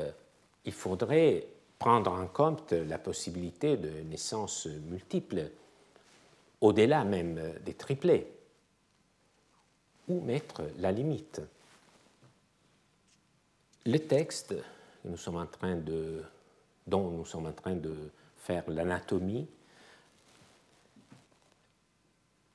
[0.66, 1.46] il faudrait
[1.82, 5.50] prendre en compte la possibilité de naissances multiples,
[6.62, 8.32] au-delà même des triplés.
[10.08, 11.42] Où mettre la limite
[13.88, 14.54] Le texte
[15.04, 15.48] dont nous sommes en
[17.52, 19.48] train de faire l'anatomie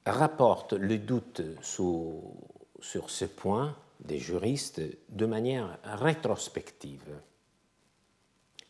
[0.06, 2.30] rapporte le doute sur
[3.10, 7.10] ce point des juristes de manière rétrospective.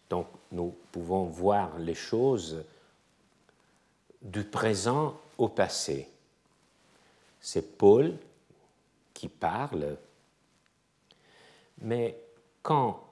[0.09, 2.65] Donc nous pouvons voir les choses
[4.23, 6.09] du présent au passé.
[7.41, 8.17] C'est Paul
[9.15, 9.97] qui parle,
[11.81, 12.19] mais
[12.63, 13.03] quand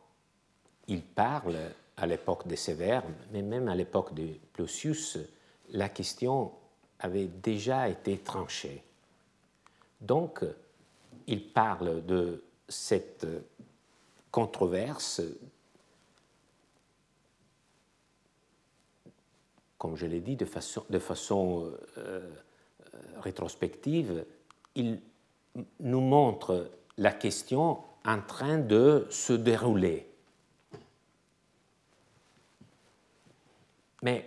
[0.88, 1.58] il parle
[1.96, 5.18] à l'époque des Sévères, mais même à l'époque de Plosius,
[5.70, 6.52] la question
[6.98, 8.82] avait déjà été tranchée.
[10.00, 10.44] Donc,
[11.26, 13.26] il parle de cette
[14.30, 15.22] controverse
[19.84, 22.30] comme je l'ai dit, de façon, euh, euh,
[23.20, 24.24] rétrospective,
[24.74, 24.98] il
[25.78, 30.08] nous montre la question en train de se dérouler.
[34.00, 34.26] Mais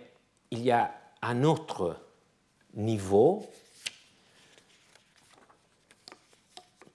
[0.52, 1.96] il y a un autre
[2.74, 3.44] niveau,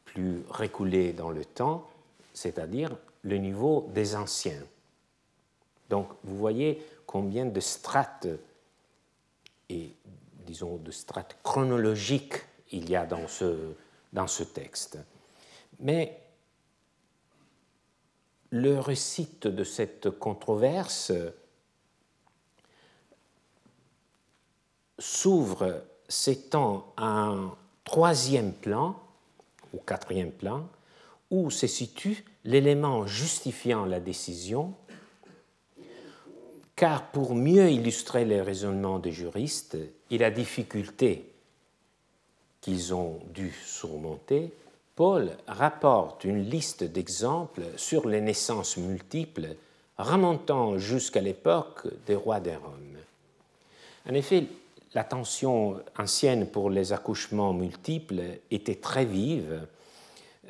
[0.06, 1.90] plus reculé dans le temps,
[2.34, 4.64] c'est-à-dire le niveau des anciens.
[5.90, 8.30] Donc vous voyez combien de strates
[9.70, 9.96] et,
[10.46, 13.74] disons, de strates chronologiques il y a dans ce,
[14.12, 14.98] dans ce texte.
[15.80, 16.20] Mais
[18.50, 21.12] le récit de cette controverse
[25.00, 29.00] s'ouvre, s'étend à un troisième plan,
[29.74, 30.68] ou quatrième plan,
[31.32, 34.76] où se situe l'élément justifiant la décision
[36.76, 39.78] car pour mieux illustrer les raisonnements des juristes
[40.10, 41.30] et la difficulté
[42.62, 44.52] qu'ils ont dû surmonter,
[44.96, 49.56] Paul rapporte une liste d'exemples sur les naissances multiples
[49.98, 52.98] remontant jusqu'à l'époque des rois de Rome.
[54.10, 54.46] En effet,
[54.94, 59.66] l'attention ancienne pour les accouchements multiples était très vive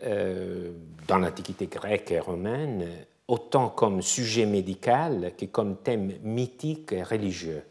[0.03, 0.71] euh,
[1.07, 2.85] dans l'Antiquité grecque et romaine,
[3.27, 7.63] autant comme sujet médical que comme thème mythique et religieux.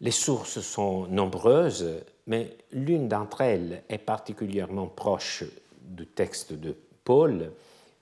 [0.00, 5.44] Les sources sont nombreuses, mais l'une d'entre elles est particulièrement proche
[5.82, 7.52] du texte de Paul,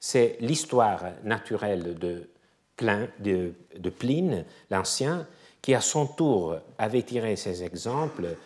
[0.00, 2.28] c'est l'histoire naturelle de,
[3.90, 5.26] Pline, l'Ancien,
[5.60, 8.36] qui à son tour avait tiré ses exemples,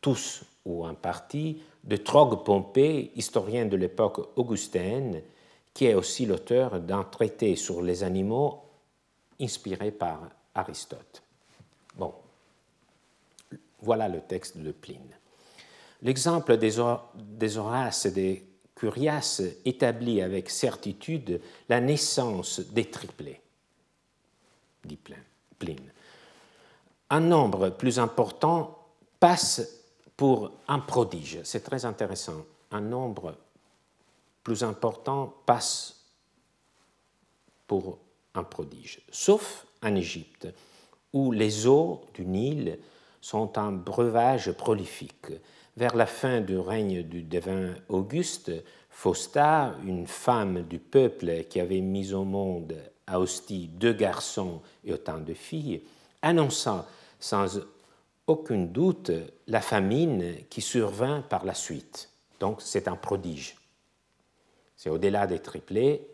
[0.00, 5.22] tous ou en partie, de Trogue Pompée, historien de l'époque augustéenne,
[5.74, 8.62] qui est aussi l'auteur d'un traité sur les animaux
[9.40, 11.22] inspiré par Aristote.
[11.96, 12.14] Bon,
[13.80, 15.16] voilà le texte de Pline.
[16.02, 16.76] L'exemple des,
[17.14, 23.40] des Horaces et des Curias établit avec certitude la naissance des triplés,
[24.84, 24.98] dit
[25.58, 25.92] Pline.
[27.10, 28.78] Un nombre plus important
[29.20, 29.82] passe
[30.16, 31.40] pour un prodige.
[31.44, 32.44] C'est très intéressant.
[32.70, 33.36] Un nombre
[34.42, 36.04] plus important passe
[37.66, 37.98] pour
[38.34, 40.48] un prodige, sauf en Égypte,
[41.12, 42.78] où les eaux du Nil
[43.20, 45.32] sont un breuvage prolifique.
[45.76, 48.52] Vers la fin du règne du divin Auguste,
[48.90, 52.76] Fausta, une femme du peuple qui avait mis au monde
[53.06, 55.82] à Ostie deux garçons et autant de filles,
[56.20, 56.86] annonça
[57.18, 57.60] sans
[58.26, 59.10] aucun doute
[59.46, 62.10] la famine qui survint par la suite.
[62.38, 63.56] Donc c'est un prodige.
[64.82, 66.04] C'est au-delà des triplés,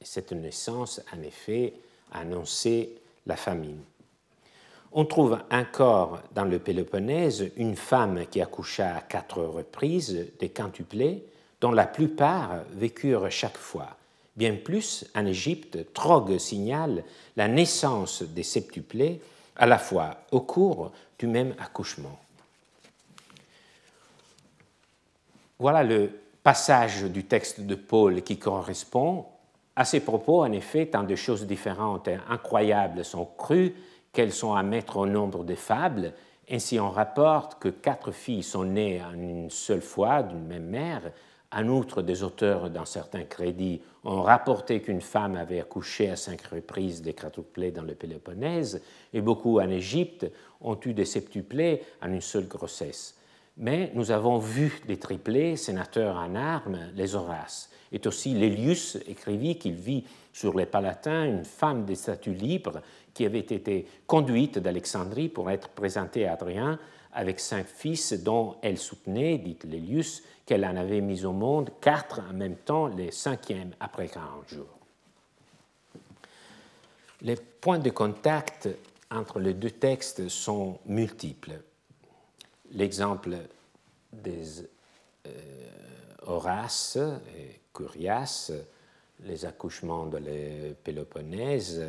[0.00, 1.74] et cette naissance, en effet,
[2.10, 2.90] annonçait
[3.24, 3.78] la famine.
[4.90, 11.24] On trouve encore dans le Péloponnèse une femme qui accoucha à quatre reprises des quintuplés,
[11.60, 13.96] dont la plupart vécurent chaque fois.
[14.34, 17.04] Bien plus, en Égypte, Trogue signale
[17.36, 19.20] la naissance des septuplés
[19.54, 22.18] à la fois au cours du même accouchement.
[25.60, 26.10] Voilà le
[26.46, 29.24] passage du texte de Paul qui correspond.
[29.74, 33.74] À ces propos, en effet, tant de choses différentes et incroyables sont crues
[34.12, 36.12] qu'elles sont à mettre au nombre des fables.
[36.48, 41.10] Ainsi, on rapporte que quatre filles sont nées en une seule fois d'une même mère.
[41.50, 46.42] En outre, des auteurs dans certains crédits ont rapporté qu'une femme avait accouché à cinq
[46.42, 48.80] reprises des quadruplés dans le Péloponnèse,
[49.12, 50.30] et beaucoup en Égypte
[50.60, 53.16] ont eu des septuplés en une seule grossesse.
[53.58, 57.70] Mais nous avons vu des triplés, sénateurs en armes, les Horaces.
[57.90, 62.82] Et aussi Lélius écrivit qu'il vit sur les Palatins une femme des statues libres
[63.14, 66.78] qui avait été conduite d'Alexandrie pour être présentée à Adrien
[67.14, 72.20] avec cinq fils dont elle soutenait, dit Lélius, qu'elle en avait mis au monde quatre
[72.28, 74.78] en même temps, les cinquièmes après 40 jours.
[77.22, 78.68] Les points de contact
[79.10, 81.58] entre les deux textes sont multiples
[82.72, 83.36] l'exemple
[84.12, 84.62] des
[85.26, 85.30] euh,
[86.22, 86.96] Horace
[87.36, 88.52] et Curias,
[89.24, 91.82] les accouchements de la Péloponnèse,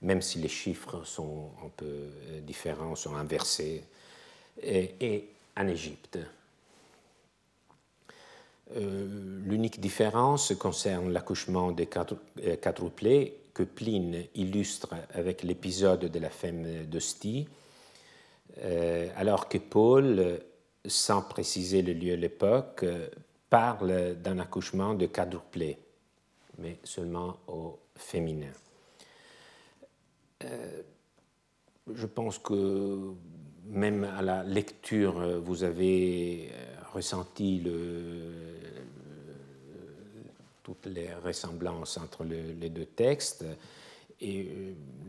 [0.00, 3.84] même si les chiffres sont un peu euh, différents, sont inversés,
[4.62, 6.18] et, en Égypte.
[8.76, 16.86] Euh, l'unique différence concerne l'accouchement des quadruplés que Pline illustre avec l'épisode de la femme
[16.86, 17.61] d'Ostie euh,
[19.16, 20.40] alors que Paul,
[20.84, 22.84] sans préciser le lieu et l'époque,
[23.48, 25.78] parle d'un accouchement de quadruplé,
[26.58, 28.52] mais seulement au féminin.
[30.44, 30.82] Euh,
[31.92, 33.12] je pense que
[33.66, 37.62] même à la lecture, vous avez euh, ressenti
[40.62, 43.44] toutes les ressemblances entre les deux textes
[44.20, 44.48] et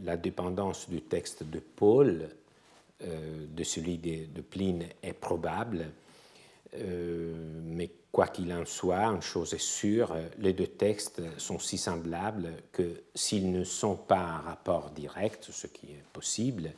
[0.04, 2.28] la dépendance du texte de Paul euh,
[3.04, 5.92] de celui de, Pline est probable,
[6.76, 11.78] euh, mais quoi qu'il en soit, une chose est sûre, les deux textes sont si
[11.78, 16.72] semblables que s'ils ne sont pas un rapport direct, ce qui est possible,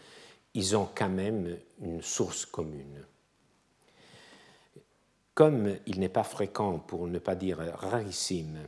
[0.54, 3.06] ils ont quand même une source commune.
[5.34, 8.60] Comme il n'est pas fréquent, pour ne pas dire rarissime,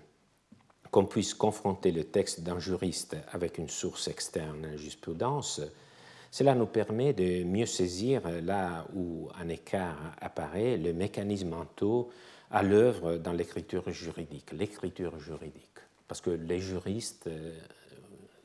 [0.92, 5.62] qu'on puisse confronter le texte d'un juriste avec une source externe à la jurisprudence,
[6.32, 12.10] cela nous permet de mieux saisir là où un écart apparaît le mécanisme mentaux
[12.52, 15.64] à l'œuvre dans l'écriture juridique, l'écriture juridique.
[16.08, 17.58] Parce que les juristes, euh,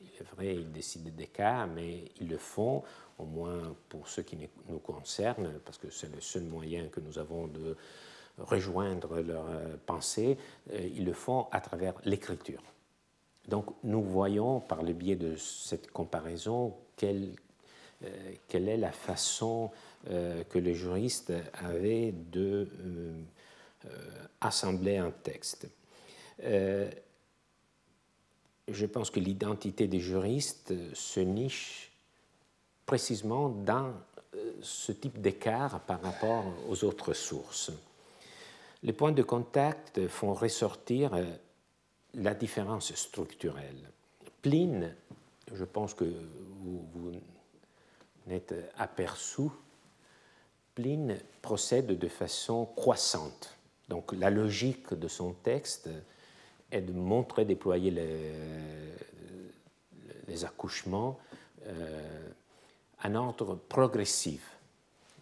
[0.01, 2.83] il est vrai, ils décident des cas, mais ils le font,
[3.17, 7.17] au moins pour ce qui nous concerne, parce que c'est le seul moyen que nous
[7.17, 7.77] avons de
[8.37, 10.37] rejoindre leur euh, pensée,
[10.71, 12.61] euh, ils le font à travers l'écriture.
[13.47, 16.73] Donc nous voyons par le biais de cette comparaison
[17.03, 17.27] euh,
[18.47, 19.71] quelle est la façon
[20.09, 23.23] euh, que le juriste avait de euh,
[24.41, 25.67] assembler un texte?
[28.67, 31.91] je pense que l'identité des juristes se niche
[32.85, 33.93] précisément dans
[34.61, 37.71] ce type d'écart par rapport aux autres sources.
[38.81, 41.11] Les points de contact font ressortir
[42.15, 43.89] la différence structurelle.
[44.41, 44.93] Pline,
[45.53, 47.11] je pense que vous, vous
[48.27, 48.45] n'est
[48.77, 49.49] aperçu,
[50.75, 53.55] Pline procède de façon croissante.
[53.89, 55.89] Donc la logique de son texte
[56.71, 58.03] est de montrer, déployer les,
[60.45, 61.19] accouchements
[61.67, 62.29] euh,
[63.03, 64.57] en ordre progressif,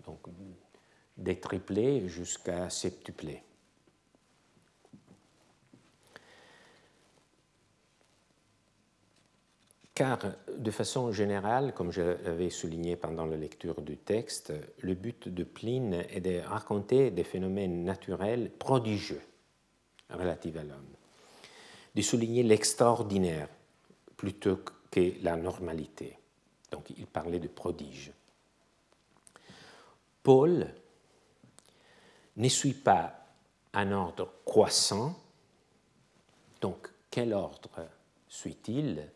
[0.06, 0.20] donc
[1.18, 3.43] des triplés jusqu'à septuplés.
[10.02, 10.18] Car
[10.58, 15.43] de façon générale, comme je l'avais souligné pendant la lecture du texte, le but de
[15.43, 19.22] Pline est de raconter des phénomènes naturels prodigieux
[20.10, 20.95] relatifs à l'homme,
[21.93, 23.47] de souligner l'extraordinaire
[24.18, 26.18] plutôt que la normalité.
[26.72, 28.12] Donc il parlait de prodige.
[30.24, 30.66] Paul
[32.38, 33.24] ne suit pas
[33.74, 35.16] un ordre croissant,
[36.60, 37.88] donc quel ordre
[38.28, 39.08] suit-il?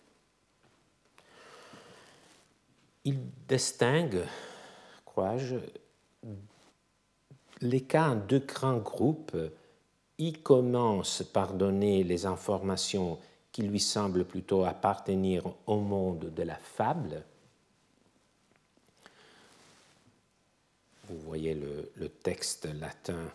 [3.06, 4.24] Il distingue,
[5.06, 5.58] crois-je,
[7.62, 9.38] les cas en deux grands groupes.
[10.18, 13.20] Il commence par donner les informations
[13.51, 17.24] qui lui semblent plutôt appartenir au monde de la fable,
[21.10, 23.32] vous voyez le, texte latin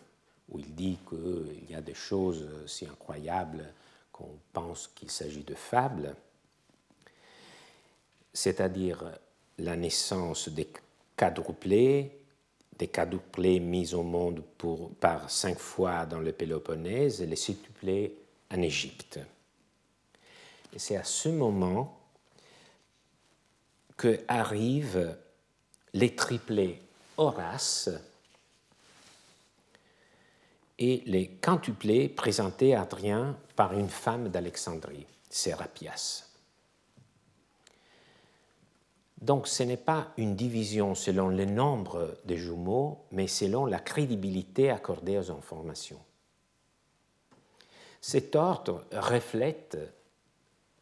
[0.49, 3.73] où il dit qu'il y a des choses si incroyables
[4.11, 6.15] qu'on pense qu'il s'agit de fables,
[8.33, 9.05] c'est-à-dire
[9.61, 10.69] la naissance des
[11.17, 12.19] quadruplés,
[12.79, 14.43] des quadruplés mis au monde
[14.99, 18.17] par cinq fois dans le Péloponnèse et les septuplés
[18.51, 19.21] en Égypte.
[20.73, 21.99] Et c'est à ce moment
[23.97, 25.17] que arrivent
[25.93, 26.81] les triplés
[27.17, 27.91] Horace
[30.79, 36.30] et les quintuplés présentés à Adrien par une femme d'Alexandrie, Sérapias.
[39.21, 44.71] Donc ce n'est pas une division selon le nombre de jumeaux, mais selon la crédibilité
[44.71, 46.01] accordée aux informations.
[48.01, 49.77] Cet ordre reflète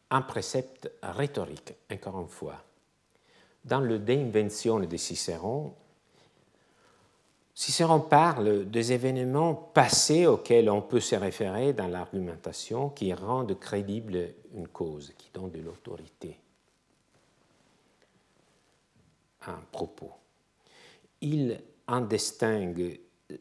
[0.09, 2.63] un précepte rhétorique, encore une fois.
[3.65, 5.73] Dans le De Inventione de Cicéron,
[7.53, 14.29] Cicéron parle des événements passés auxquels on peut se référer dans l'argumentation qui rendent crédible
[14.55, 16.39] une cause, qui donnent de l'autorité
[19.47, 20.11] un propos.
[21.21, 22.99] Il en distingue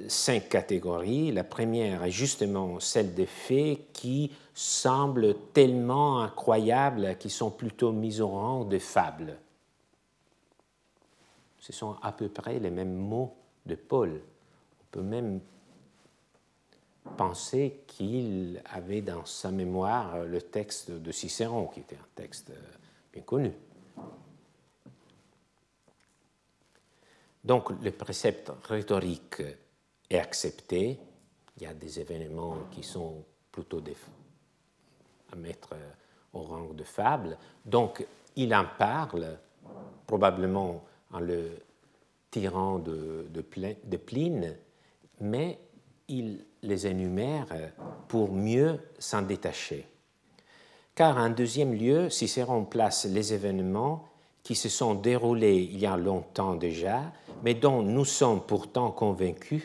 [0.08, 1.32] cinq catégories.
[1.32, 8.20] La première est justement celle des faits qui semblent tellement incroyables qu'ils sont plutôt mis
[8.20, 9.38] au rang de fables.
[11.60, 13.34] Ce sont à peu près les mêmes mots
[13.66, 14.20] de Paul.
[14.80, 15.40] On peut même
[17.16, 22.52] penser qu'il avait dans sa mémoire le texte de Cicéron, qui était un texte
[23.12, 23.52] bien connu.
[27.44, 29.42] Donc le précepte rhétorique
[30.10, 30.98] est accepté.
[31.56, 33.82] Il y a des événements qui sont plutôt
[35.32, 35.74] à mettre
[36.32, 37.36] au rang de fable.
[37.64, 39.38] Donc il en parle,
[40.06, 41.50] probablement en le
[42.30, 44.56] tirant de, de, Pline,
[45.20, 45.58] mais
[46.08, 47.46] il les énumère
[48.06, 49.86] pour mieux s'en détacher.
[50.94, 54.08] Car en deuxième lieu, Cicéron place les événements
[54.42, 57.12] qui se sont déroulés il y a longtemps déjà,
[57.42, 59.62] mais dont nous sommes pourtant convaincus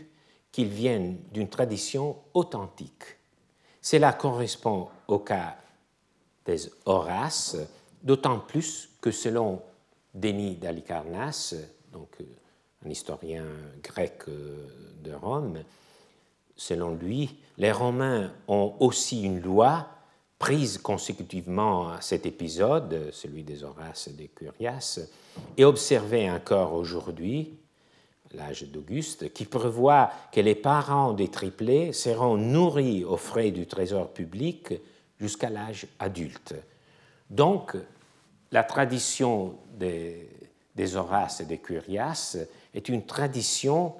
[0.51, 3.17] qu'ils viennent d'une tradition authentique.
[3.82, 5.57] Cela correspond au cas
[6.45, 7.57] des Horaces,
[8.01, 9.61] d'autant plus que selon
[10.13, 11.55] Denis d'Alicarnasse,
[11.91, 12.26] donc euh,
[12.86, 13.45] un historien
[13.82, 14.67] grec euh,
[15.03, 15.63] de Rome,
[16.55, 19.88] selon lui, les Romains ont aussi une loi
[20.44, 25.00] prise consécutivement à cet épisode, celui des Horaces et des Curias,
[25.56, 27.58] et observée encore aujourd'hui,
[28.34, 34.12] l'âge d'Auguste, qui prévoit que les parents des triplés seront nourris aux frais du trésor
[34.12, 34.74] public
[35.18, 36.56] jusqu'à l'âge adulte.
[37.30, 37.78] Donc,
[38.52, 40.28] la tradition des,
[40.98, 42.36] Horaces et des Curias
[42.74, 43.94] est une tradition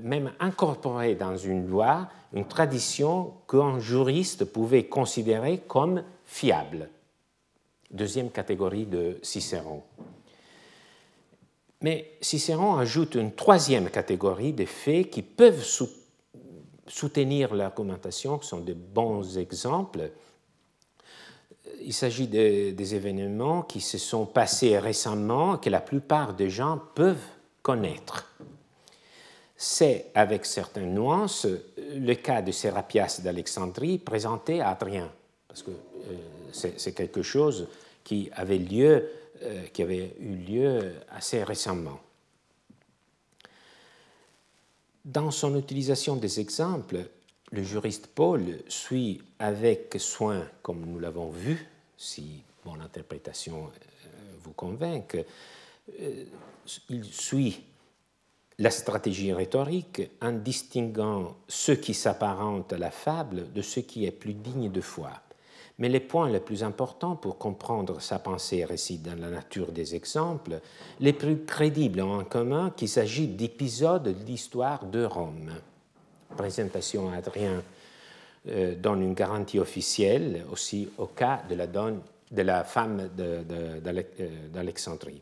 [0.00, 6.88] même incorporée dans une loi, une tradition qu'un juriste pouvait considérer comme fiable.
[7.90, 9.82] Deuxième catégorie de Cicéron.
[11.82, 15.66] Mais Cicéron ajoute une troisième catégorie de faits qui peuvent
[16.86, 20.10] soutenir l'argumentation, qui sont de bons exemples.
[21.84, 27.26] Il s'agit des événements qui se sont passés récemment, que la plupart des gens peuvent
[27.62, 28.32] connaître.
[29.64, 31.46] C'est, avec certaines nuances,
[31.76, 35.08] le cas de Sérapias d'Alexandrie présenté à Adrien,
[35.46, 37.68] parce que euh, c'est quelque chose
[38.02, 39.08] qui avait lieu
[39.44, 42.00] euh, qui avait eu lieu assez récemment.
[45.04, 47.06] Dans son utilisation des exemples,
[47.50, 54.08] le juriste Paul suit avec soin, comme nous l'avons vu, si mon interprétation euh,
[54.44, 55.16] vous convainc,
[56.00, 56.24] euh,
[56.88, 57.62] il suit
[58.62, 64.12] la stratégie rhétorique en distinguant ce qui s'apparente à la fable de ce qui est
[64.12, 65.10] plus digne de foi.
[65.78, 69.96] Mais les points les plus importants pour comprendre sa pensée récite dans la nature des
[69.96, 70.60] exemples,
[71.00, 75.50] les plus crédibles ont en commun qu'il s'agit d'épisodes de l'histoire de Rome.
[76.36, 77.64] Présentation à Adrien
[78.46, 83.80] euh, donne une garantie officielle aussi au cas de la, de la femme euh,
[84.52, 85.20] d'Alexandrie.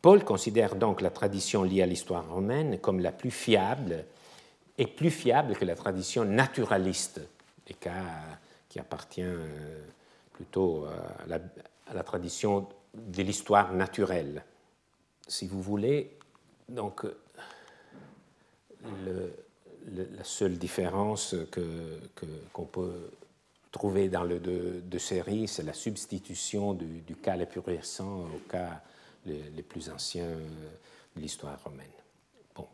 [0.00, 4.04] Paul considère donc la tradition liée à l'histoire romaine comme la plus fiable
[4.76, 7.20] et plus fiable que la tradition naturaliste
[7.64, 9.82] qui appartient euh,
[10.32, 14.44] plutôt à la, tradition de l'histoire naturelle.
[15.26, 16.16] Si vous voulez,
[16.68, 17.04] donc
[18.84, 23.10] la seule différence qu'on que, peut
[23.72, 28.38] trouver dans le deux, de séries, c'est la substitution du, cas le plus récent au
[28.48, 28.80] cas
[29.28, 30.28] les, plus anciens
[31.16, 31.86] de l'histoire romaine.
[32.54, 32.66] Bon.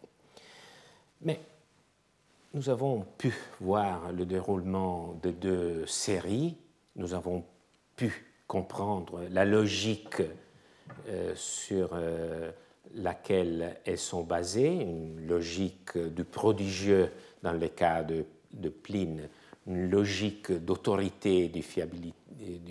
[1.22, 1.40] Mais
[2.54, 6.56] nous avons pu voir le déroulement de deux séries,
[6.96, 7.44] nous avons
[7.96, 10.22] pu comprendre la logique
[11.08, 12.50] euh, sur euh,
[12.94, 17.10] laquelle elles sont basées, une logique du prodigieux
[17.42, 18.24] dans le cas de,
[18.68, 19.28] Pline,
[19.66, 21.60] une logique d'autorité et de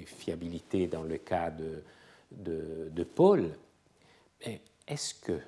[0.06, 1.84] fiabilité, dans le cas de,
[2.32, 3.52] de Paul.
[4.88, 5.40] Est-ce que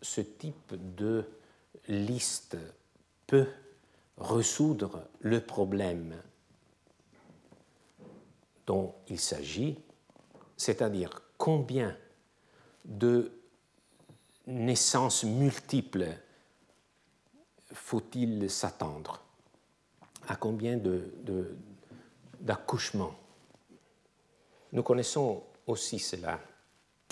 [0.00, 1.24] ce type de
[1.88, 2.56] liste
[3.26, 3.48] peut
[4.16, 6.20] résoudre le problème
[8.66, 9.78] dont il s'agit,
[10.56, 11.96] c'est-à-dire combien
[12.84, 13.32] de
[14.46, 16.08] naissances multiples
[17.72, 19.22] faut-il s'attendre?
[20.28, 20.80] À combien
[22.40, 23.14] d'accouchements?
[24.72, 26.40] Nous connaissons aussi cela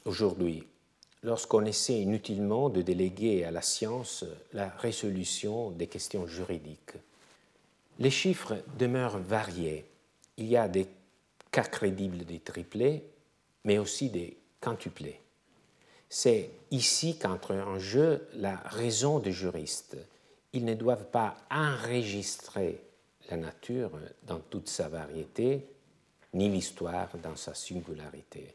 [0.04, 0.66] aujourd'hui
[1.22, 6.94] lorsqu'on essaie inutilement de déléguer à la science la résolution des questions juridiques.
[7.98, 9.84] Les chiffres demeurent variés.
[10.36, 10.86] Il y a des
[11.50, 13.02] cas crédibles des triplés,
[13.64, 15.20] mais aussi des quintuplés.
[16.08, 19.96] C'est ici qu'entre en jeu la raison des juristes.
[20.52, 22.80] Ils ne doivent pas enregistrer
[23.30, 23.90] la nature
[24.22, 25.66] dans toute sa variété,
[26.32, 28.54] ni l'histoire dans sa singularité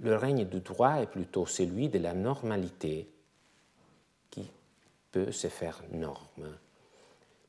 [0.00, 3.08] le règne du droit est plutôt celui de la normalité
[4.30, 4.50] qui
[5.10, 6.56] peut se faire norme.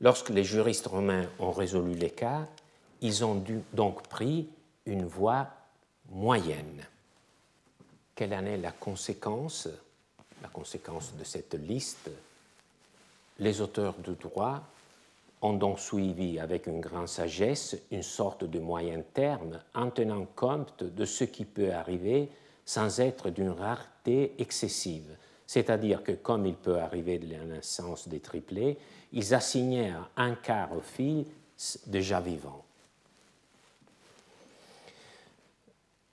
[0.00, 2.46] Lorsque les juristes romains ont résolu les cas,
[3.00, 3.42] ils ont
[3.72, 4.48] donc pris
[4.86, 5.48] une voie
[6.10, 6.86] moyenne.
[8.14, 9.68] Quelle en est la conséquence
[10.42, 12.10] La conséquence de cette liste?
[13.38, 14.62] Les auteurs du droit
[15.42, 20.82] ont donc suivi avec une grande sagesse une sorte de moyen terme en tenant compte
[20.82, 22.28] de ce qui peut arriver
[22.64, 25.16] sans être d'une rareté excessive.
[25.46, 28.76] C'est-à-dire que comme il peut arriver de la naissance des triplés,
[29.12, 31.26] ils assignèrent un quart aux filles
[31.86, 32.64] déjà vivantes.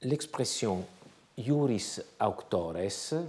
[0.01, 0.86] L'expression
[1.38, 3.26] juris auctores,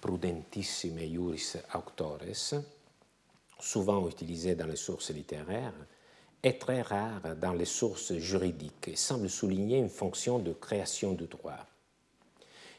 [0.00, 2.54] prudentissime juris auctores,
[3.64, 5.72] souvent utilisé dans les sources littéraires,
[6.42, 11.26] est très rare dans les sources juridiques et semble souligner une fonction de création du
[11.26, 11.66] droit.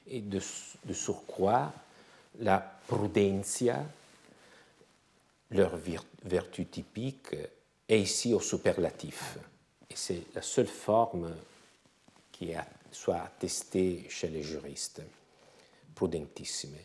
[0.08, 0.40] Et de,
[0.94, 1.74] surcroît,
[2.40, 3.84] la prudentia,
[5.50, 5.76] leur
[6.24, 7.36] vertu typique,
[7.90, 9.40] est ici au superlatif.
[9.90, 11.34] Et c'est la seule forme
[12.32, 12.52] qui
[12.92, 15.02] soit attestée chez les juristes,
[15.96, 16.78] prudentissime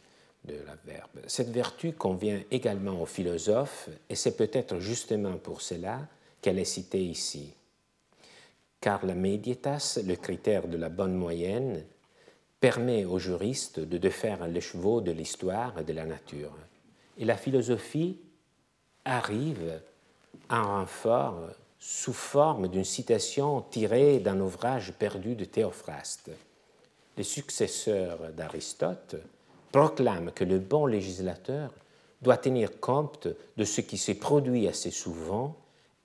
[0.45, 1.21] de la verbe.
[1.27, 6.09] Cette vertu convient également aux philosophes et c'est peut-être justement pour cela
[6.41, 7.53] qu'elle est citée ici.
[8.81, 11.85] Car la medietas, le critère de la bonne moyenne,
[12.61, 16.53] permet aux juristes de défaire les chevaux de l'histoire et de la nature.
[17.19, 18.19] Et la philosophie
[19.05, 19.81] arrive
[20.49, 26.31] en renfort sous forme d'une citation tirée d'un ouvrage perdu de Théophraste.
[27.17, 29.17] Les successeurs d'Aristote
[29.73, 31.73] proclame que le bon législateur
[32.23, 35.57] doit tenir compte de ce qui s'est produit assez souvent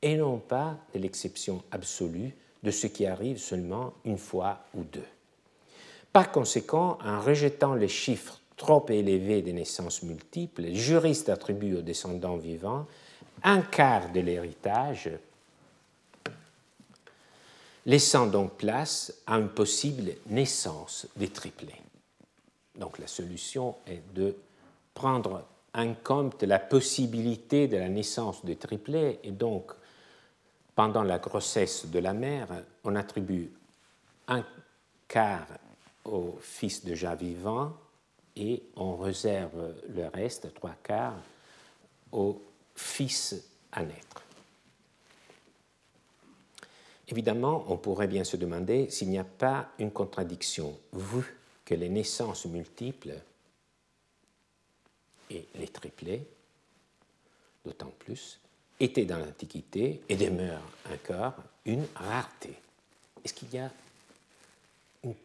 [0.01, 5.05] et non pas de l'exception absolue de ce qui arrive seulement une fois ou deux.
[6.11, 11.81] Par conséquent, en rejetant les chiffres trop élevés des naissances multiples, les juristes attribuent aux
[11.81, 12.85] descendants vivants
[13.43, 15.09] un quart de l'héritage,
[17.85, 21.84] laissant donc place à une possible naissance des triplés.
[22.77, 24.35] Donc la solution est de
[24.93, 29.73] prendre en compte la possibilité de la naissance de triplés et donc
[30.73, 32.47] pendant la grossesse de la mère,
[32.83, 33.49] on attribue
[34.27, 34.43] un
[35.07, 35.47] quart
[36.03, 37.73] au fils déjà vivant
[38.35, 41.21] et on réserve le reste, trois quarts,
[42.11, 42.41] au
[42.75, 43.35] fils
[43.71, 44.23] à naître.
[47.07, 51.89] Évidemment, on pourrait bien se demander s'il n'y a pas une contradiction, vu que les
[51.89, 53.19] naissances multiples
[55.31, 56.25] et les triplés,
[57.65, 58.39] d'autant plus,
[58.79, 61.33] étaient dans l'Antiquité et demeurent encore
[61.65, 62.53] une rareté.
[63.23, 63.71] Est-ce qu'il y a
[65.03, 65.15] une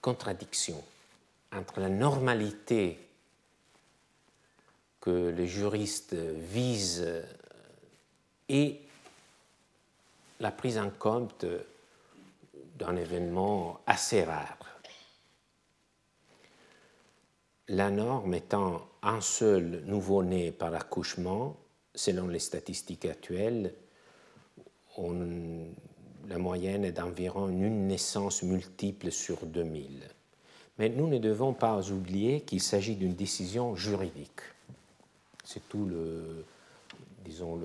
[0.00, 0.82] contradiction
[1.52, 2.98] entre la normalité
[5.00, 7.06] que les juristes visent
[8.48, 8.80] et
[10.40, 11.44] la prise en compte
[12.78, 14.77] d'un événement assez rare?
[17.68, 21.56] La norme étant un seul nouveau-né par accouchement,
[21.94, 23.74] selon les statistiques actuelles,
[24.96, 30.02] la moyenne est d'environ une naissance multiple sur 2000.
[30.78, 34.40] Mais nous ne devons pas oublier qu'il s'agit d'une décision juridique.
[35.44, 36.44] c'est tout le,
[37.24, 37.60] disons,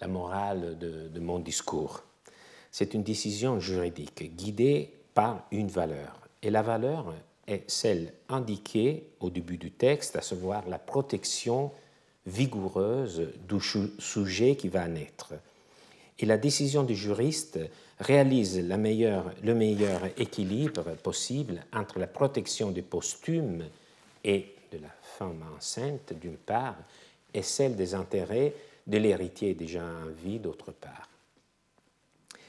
[0.00, 2.02] la morale de mon discours.
[2.70, 6.18] C'est une décision juridique guidée par une valeur.
[6.42, 7.14] Et la valeur
[7.46, 11.70] est celle indiquée au début du texte, à savoir la protection
[12.26, 13.58] vigoureuse du
[13.98, 15.34] sujet qui va naître.
[16.18, 17.58] Et la décision du juriste
[17.98, 23.64] réalise le meilleur équilibre possible entre la protection du posthume
[24.22, 26.76] et de la femme enceinte, d'une part,
[27.32, 28.54] et celle des intérêts
[28.86, 31.08] de l'héritier déjà en vie, d'autre part.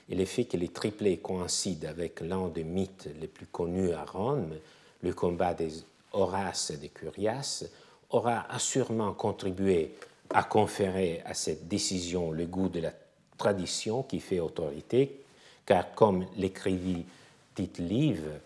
[0.09, 4.05] Et le fait que les triplés coïncident avec l'un des mythes les plus connus à
[4.05, 4.53] Rome,
[5.05, 5.71] le combat des
[6.13, 7.63] Horaces et des Curias,
[8.09, 9.95] aura assurément contribué
[10.31, 12.91] à conférer à cette décision le goût de la
[13.37, 15.21] tradition qui fait autorité,
[15.65, 17.05] car comme l'écrivit
[17.53, 18.39] Tite Live,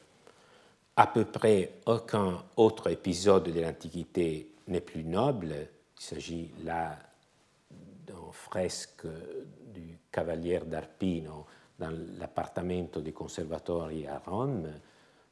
[0.97, 5.55] à peu près aucun autre épisode de l'Antiquité n'est plus noble.
[5.97, 6.97] Il s'agit là
[8.05, 9.07] d'un fresque
[9.73, 11.45] du Cavalier d'Arpino
[11.79, 14.67] dans l'appartamento des Conservatori à Rome,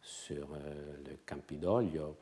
[0.08, 2.16] sur euh, le Campidoglio.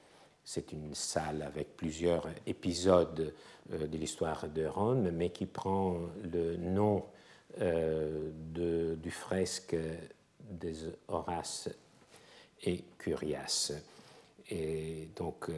[0.43, 3.33] C'est une salle avec plusieurs épisodes
[3.71, 7.05] euh, de l'histoire de Rome, mais qui prend le nom
[7.61, 8.31] euh,
[9.01, 9.75] du fresque
[10.39, 10.75] des
[11.07, 11.69] Horaces
[12.63, 13.71] et Curias.
[14.49, 15.49] Et donc,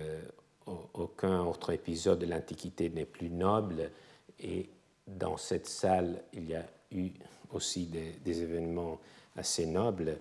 [0.93, 3.91] aucun autre épisode de l'Antiquité n'est plus noble.
[4.39, 4.69] Et
[5.05, 7.11] dans cette salle, il y a eu
[7.51, 8.99] aussi des événements
[9.35, 10.17] assez nobles,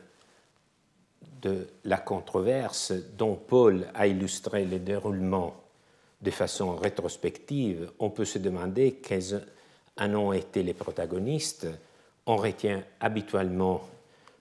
[1.41, 5.55] de la controverse dont Paul a illustré le déroulement
[6.21, 9.45] de façon rétrospective, on peut se demander quels
[9.99, 11.67] en ont été les protagonistes.
[12.25, 13.81] On retient habituellement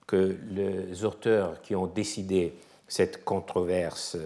[0.05, 2.53] que les auteurs qui ont décidé
[2.87, 4.17] cette controverse,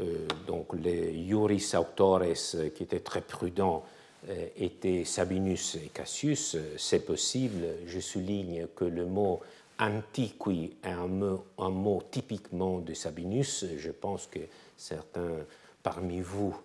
[0.00, 2.22] euh, donc les juris autores
[2.74, 3.84] qui étaient très prudents,
[4.28, 6.56] euh, étaient Sabinus et Cassius.
[6.76, 7.66] C'est possible.
[7.86, 9.40] Je souligne que le mot
[9.78, 13.64] antiqui est un mot, typiquement de Sabinus.
[13.76, 14.40] Je pense que
[14.76, 15.38] certains
[15.82, 16.58] parmi vous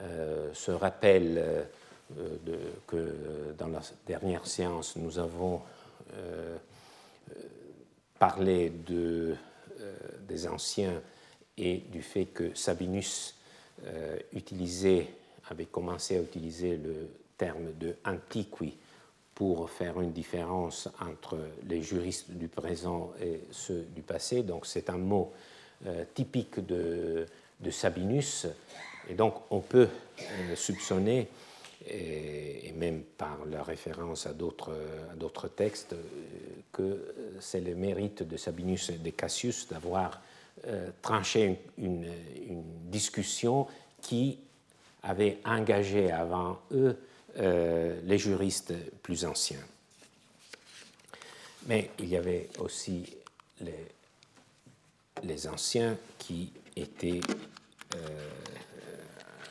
[0.00, 2.56] euh, se rappellent euh,
[2.86, 5.60] que dans la dernière séance, nous avons
[6.14, 6.56] euh,
[8.18, 9.36] parlé de,
[10.26, 11.02] des anciens
[11.56, 13.36] et du fait que Sabinus
[15.50, 18.76] avait commencé à utiliser le terme de antiqui
[19.38, 24.42] pour faire une différence entre les juristes du présent et ceux du passé.
[24.42, 25.32] Donc c'est un mot
[25.86, 27.24] euh, typique de,
[27.60, 28.48] de, Sabinus.
[29.08, 29.86] Et donc on peut
[30.20, 31.28] euh, soupçonner,
[31.88, 36.02] et, même par la référence à d'autres textes, euh,
[36.72, 40.20] que c'est le mérite de Sabinus et de Cassius d'avoir
[41.00, 42.08] tranché une,
[42.90, 43.68] discussion
[44.02, 44.40] qui
[45.04, 46.98] avait engagé avant eux
[47.36, 49.64] euh, les juristes plus anciens.
[51.66, 53.04] Mais il y avait aussi
[53.60, 57.20] les, anciens qui étaient
[57.94, 58.30] euh,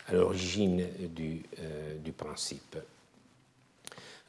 [0.08, 2.78] à l'origine du, euh, du, principe.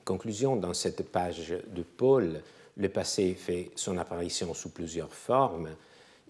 [0.05, 2.43] Conclusion, dans cette page de Paul,
[2.77, 5.71] le passé fait son apparition sous plusieurs formes.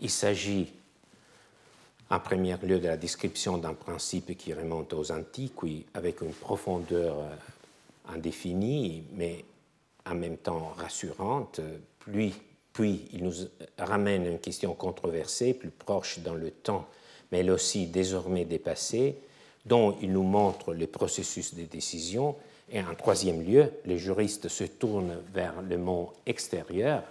[0.01, 0.73] Il s'agit
[2.11, 5.53] en premier lieu de la description d'un principe qui remonte aux antiques,
[5.95, 9.45] avec une profondeur euh, indéfinie, mais
[10.07, 11.61] en même temps rassurante.
[11.99, 12.35] Puis,
[12.73, 13.35] puis il nous
[13.79, 16.87] ramène une question controversée, plus proche dans le temps,
[17.31, 19.17] mais elle aussi désormais dépassée,
[19.67, 22.37] dont il nous montre le processus de décision.
[22.71, 27.03] Et en troisième lieu, les juristes se tournent vers le monde extérieur,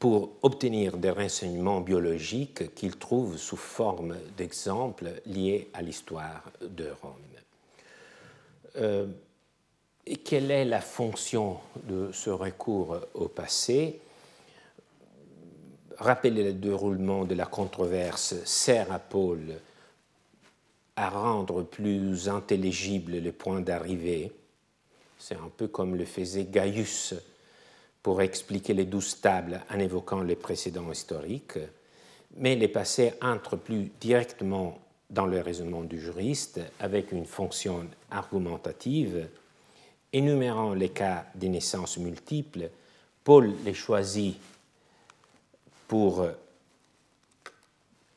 [0.00, 7.12] pour obtenir des renseignements biologiques qu'ils trouvent sous forme d'exemples liés à l'histoire de Rome.
[8.76, 9.06] Euh,
[10.06, 14.00] et quelle est la fonction de ce recours au passé?
[15.98, 19.60] Rappeler le déroulement de la controverse sert à Paul
[20.96, 24.32] à rendre plus intelligible les points d'arrivée.
[25.18, 27.14] C'est un peu comme le faisait Gaius
[28.02, 31.58] pour expliquer les douze tables en évoquant les précédents historiques,
[32.36, 34.78] mais les passés entrent plus directement
[35.10, 39.28] dans le raisonnement du juriste avec une fonction argumentative,
[40.12, 42.70] énumérant les cas des naissances multiples.
[43.24, 44.36] Paul les choisit
[45.88, 46.26] pour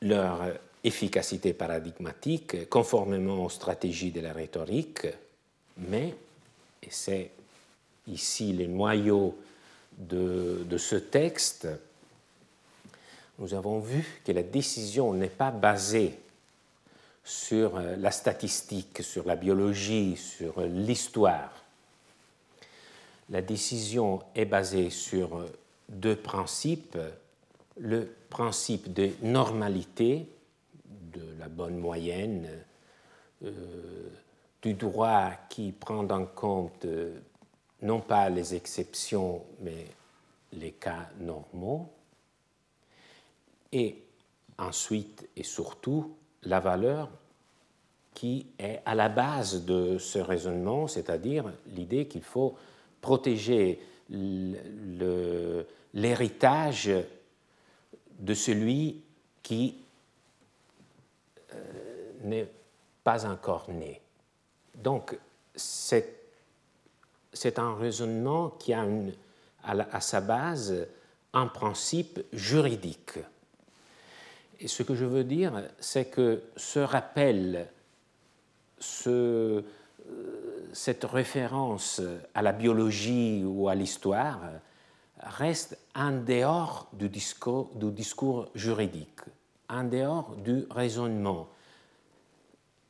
[0.01, 0.53] leur
[0.83, 5.07] efficacité paradigmatique, conformément aux stratégies de la rhétorique,
[5.77, 6.13] mais,
[6.83, 7.31] et c'est
[8.07, 9.35] ici le noyau
[9.97, 11.67] de, ce texte,
[13.39, 16.19] nous avons vu que la décision n'est pas basée
[17.23, 21.51] sur euh, la statistique, sur la biologie, sur l'histoire.
[23.29, 25.49] La décision est basée sur euh,
[25.89, 26.97] deux principes.
[27.79, 30.27] Le principe de normalité,
[31.13, 32.47] de la bonne moyenne,
[33.43, 33.51] euh,
[34.61, 36.85] du droit qui prend en compte
[37.83, 39.85] non pas les exceptions, mais
[40.53, 41.89] les cas normaux,
[43.71, 44.03] et
[44.57, 47.09] ensuite et surtout la valeur
[48.13, 52.55] qui est à la base de ce raisonnement, c'est-à-dire l'idée qu'il faut
[53.01, 53.79] protéger
[55.93, 56.91] l'héritage
[58.19, 59.01] de celui
[59.41, 59.75] qui
[61.53, 61.57] euh,
[62.23, 62.47] n'est
[63.03, 63.99] pas encore né.
[64.75, 65.17] Donc,
[67.33, 68.85] c'est un raisonnement qui a
[69.63, 70.87] à, sa base
[71.33, 73.19] un principe juridique.
[74.59, 77.67] Et ce que je veux dire, c'est que ce rappel,
[78.79, 79.63] ce, euh,
[80.73, 82.01] cette référence
[82.33, 84.39] à la biologie ou à l'histoire
[85.19, 89.21] reste en dehors du discours, du discours juridique,
[89.69, 91.47] en dehors du raisonnement.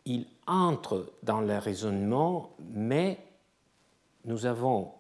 [0.06, 3.18] Il entre dans le raisonnement, mais
[4.26, 4.92] nous avons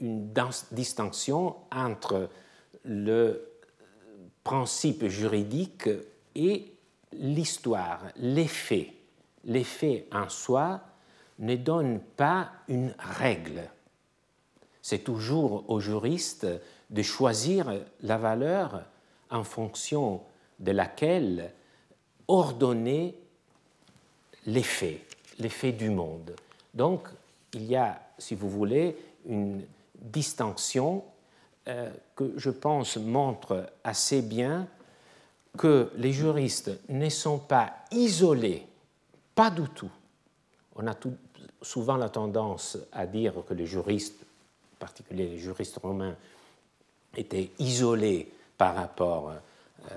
[0.00, 0.32] une
[0.72, 2.28] distinction entre
[2.84, 3.48] le
[4.42, 5.88] principe juridique
[6.34, 6.72] et
[7.12, 8.88] l'histoire, les faits.
[9.44, 10.80] Les faits en soi
[11.38, 13.68] ne donnent pas une règle.
[14.80, 16.46] C'est toujours au juriste
[16.90, 17.72] de choisir
[18.02, 18.82] la valeur
[19.30, 20.22] en fonction
[20.58, 21.52] de laquelle
[22.28, 23.16] ordonner
[24.46, 26.34] les faits, du monde.
[27.54, 28.96] Il y a, si vous voulez,
[29.26, 29.62] une
[29.94, 31.04] distinction
[31.68, 34.66] euh, que je pense montre assez bien
[35.56, 38.66] que les juristes ne sont pas isolés,
[39.34, 39.90] pas du tout.
[40.74, 40.94] On a
[41.60, 44.24] souvent la tendance à dire que les juristes,
[44.74, 46.16] en particulier les juristes romains,
[47.16, 49.94] étaient isolés par rapport euh,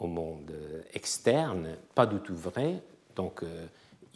[0.00, 0.52] au monde
[0.94, 1.76] externe.
[1.94, 2.80] Pas du tout vrai.
[3.14, 3.66] Donc, euh,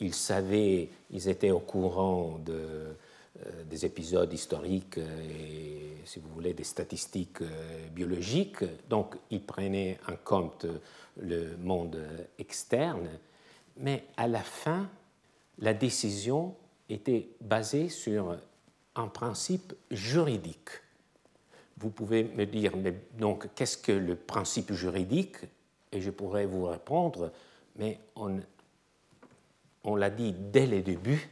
[0.01, 2.93] ils savaient, ils étaient au courant euh,
[3.65, 8.65] des épisodes historiques et, si vous voulez, des statistiques euh, biologiques.
[8.89, 10.67] Donc, ils prenaient en compte
[11.21, 11.99] le monde
[12.39, 13.09] externe,
[13.77, 14.89] mais à la fin,
[15.59, 16.55] la décision
[16.89, 18.37] était basée sur
[18.97, 20.71] un principe juridique.
[21.77, 25.37] Vous pouvez me dire, mais donc, qu'est-ce que le principe juridique?
[25.93, 27.33] Et je pourrais vous répondre,
[27.77, 28.41] mais on,
[29.85, 31.31] on l'a dit dès le début,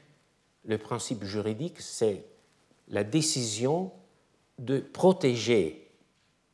[0.64, 2.24] le principe juridique, c'est
[2.88, 3.92] la décision
[4.58, 5.90] de protéger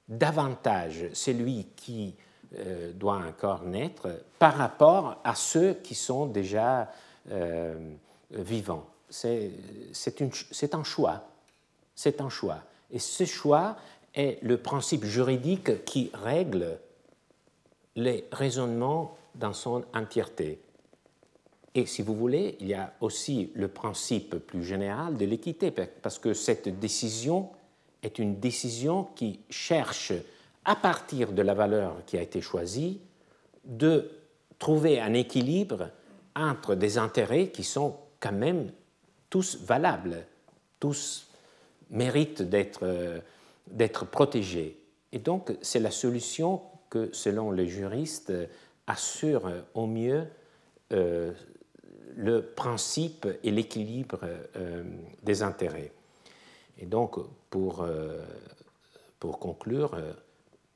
[0.09, 2.15] davantage celui qui
[2.59, 6.91] euh, doit encore naître par rapport à ceux qui sont déjà
[7.31, 7.95] euh,
[8.31, 8.87] vivants.
[9.09, 11.29] C'est un choix.
[11.95, 12.63] C'est un choix.
[12.91, 13.77] Et ce choix
[14.15, 16.79] est le principe juridique qui règle
[17.97, 20.61] les raisonnements dans son entièreté.
[21.75, 26.19] Et si vous voulez, il y a aussi le principe plus général de l'équité, parce
[26.19, 27.51] que cette décision
[28.03, 30.13] est une décision qui cherche,
[30.65, 33.01] à partir de la valeur qui a été choisie,
[33.65, 34.11] de
[34.59, 35.91] trouver un équilibre
[36.37, 38.71] entre des intérêts qui sont quand même
[39.29, 40.25] tous valables,
[40.79, 41.29] tous
[41.91, 44.79] méritent d'être protégés.
[45.13, 48.33] Et donc, c'est la solution que, selon les juristes,
[48.87, 50.25] assure au mieux
[50.93, 51.33] euh,
[52.17, 54.21] le principe et l'équilibre
[54.57, 54.85] euh,
[55.23, 55.93] des intérêts.
[56.79, 57.19] Et donc,
[57.51, 58.25] pour, euh,
[59.19, 60.13] pour conclure, euh,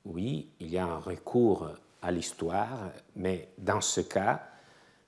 [0.04, 1.68] oui, il y a un recours
[2.02, 4.48] à l'histoire, mais dans ce cas,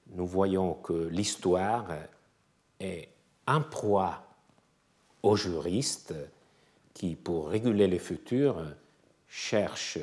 [0.08, 1.88] nous voyons que l'histoire
[2.80, 3.08] est
[3.46, 4.22] un proie
[5.22, 6.14] aux juristes
[6.94, 8.62] qui, pour réguler le futur,
[9.28, 9.98] cherchent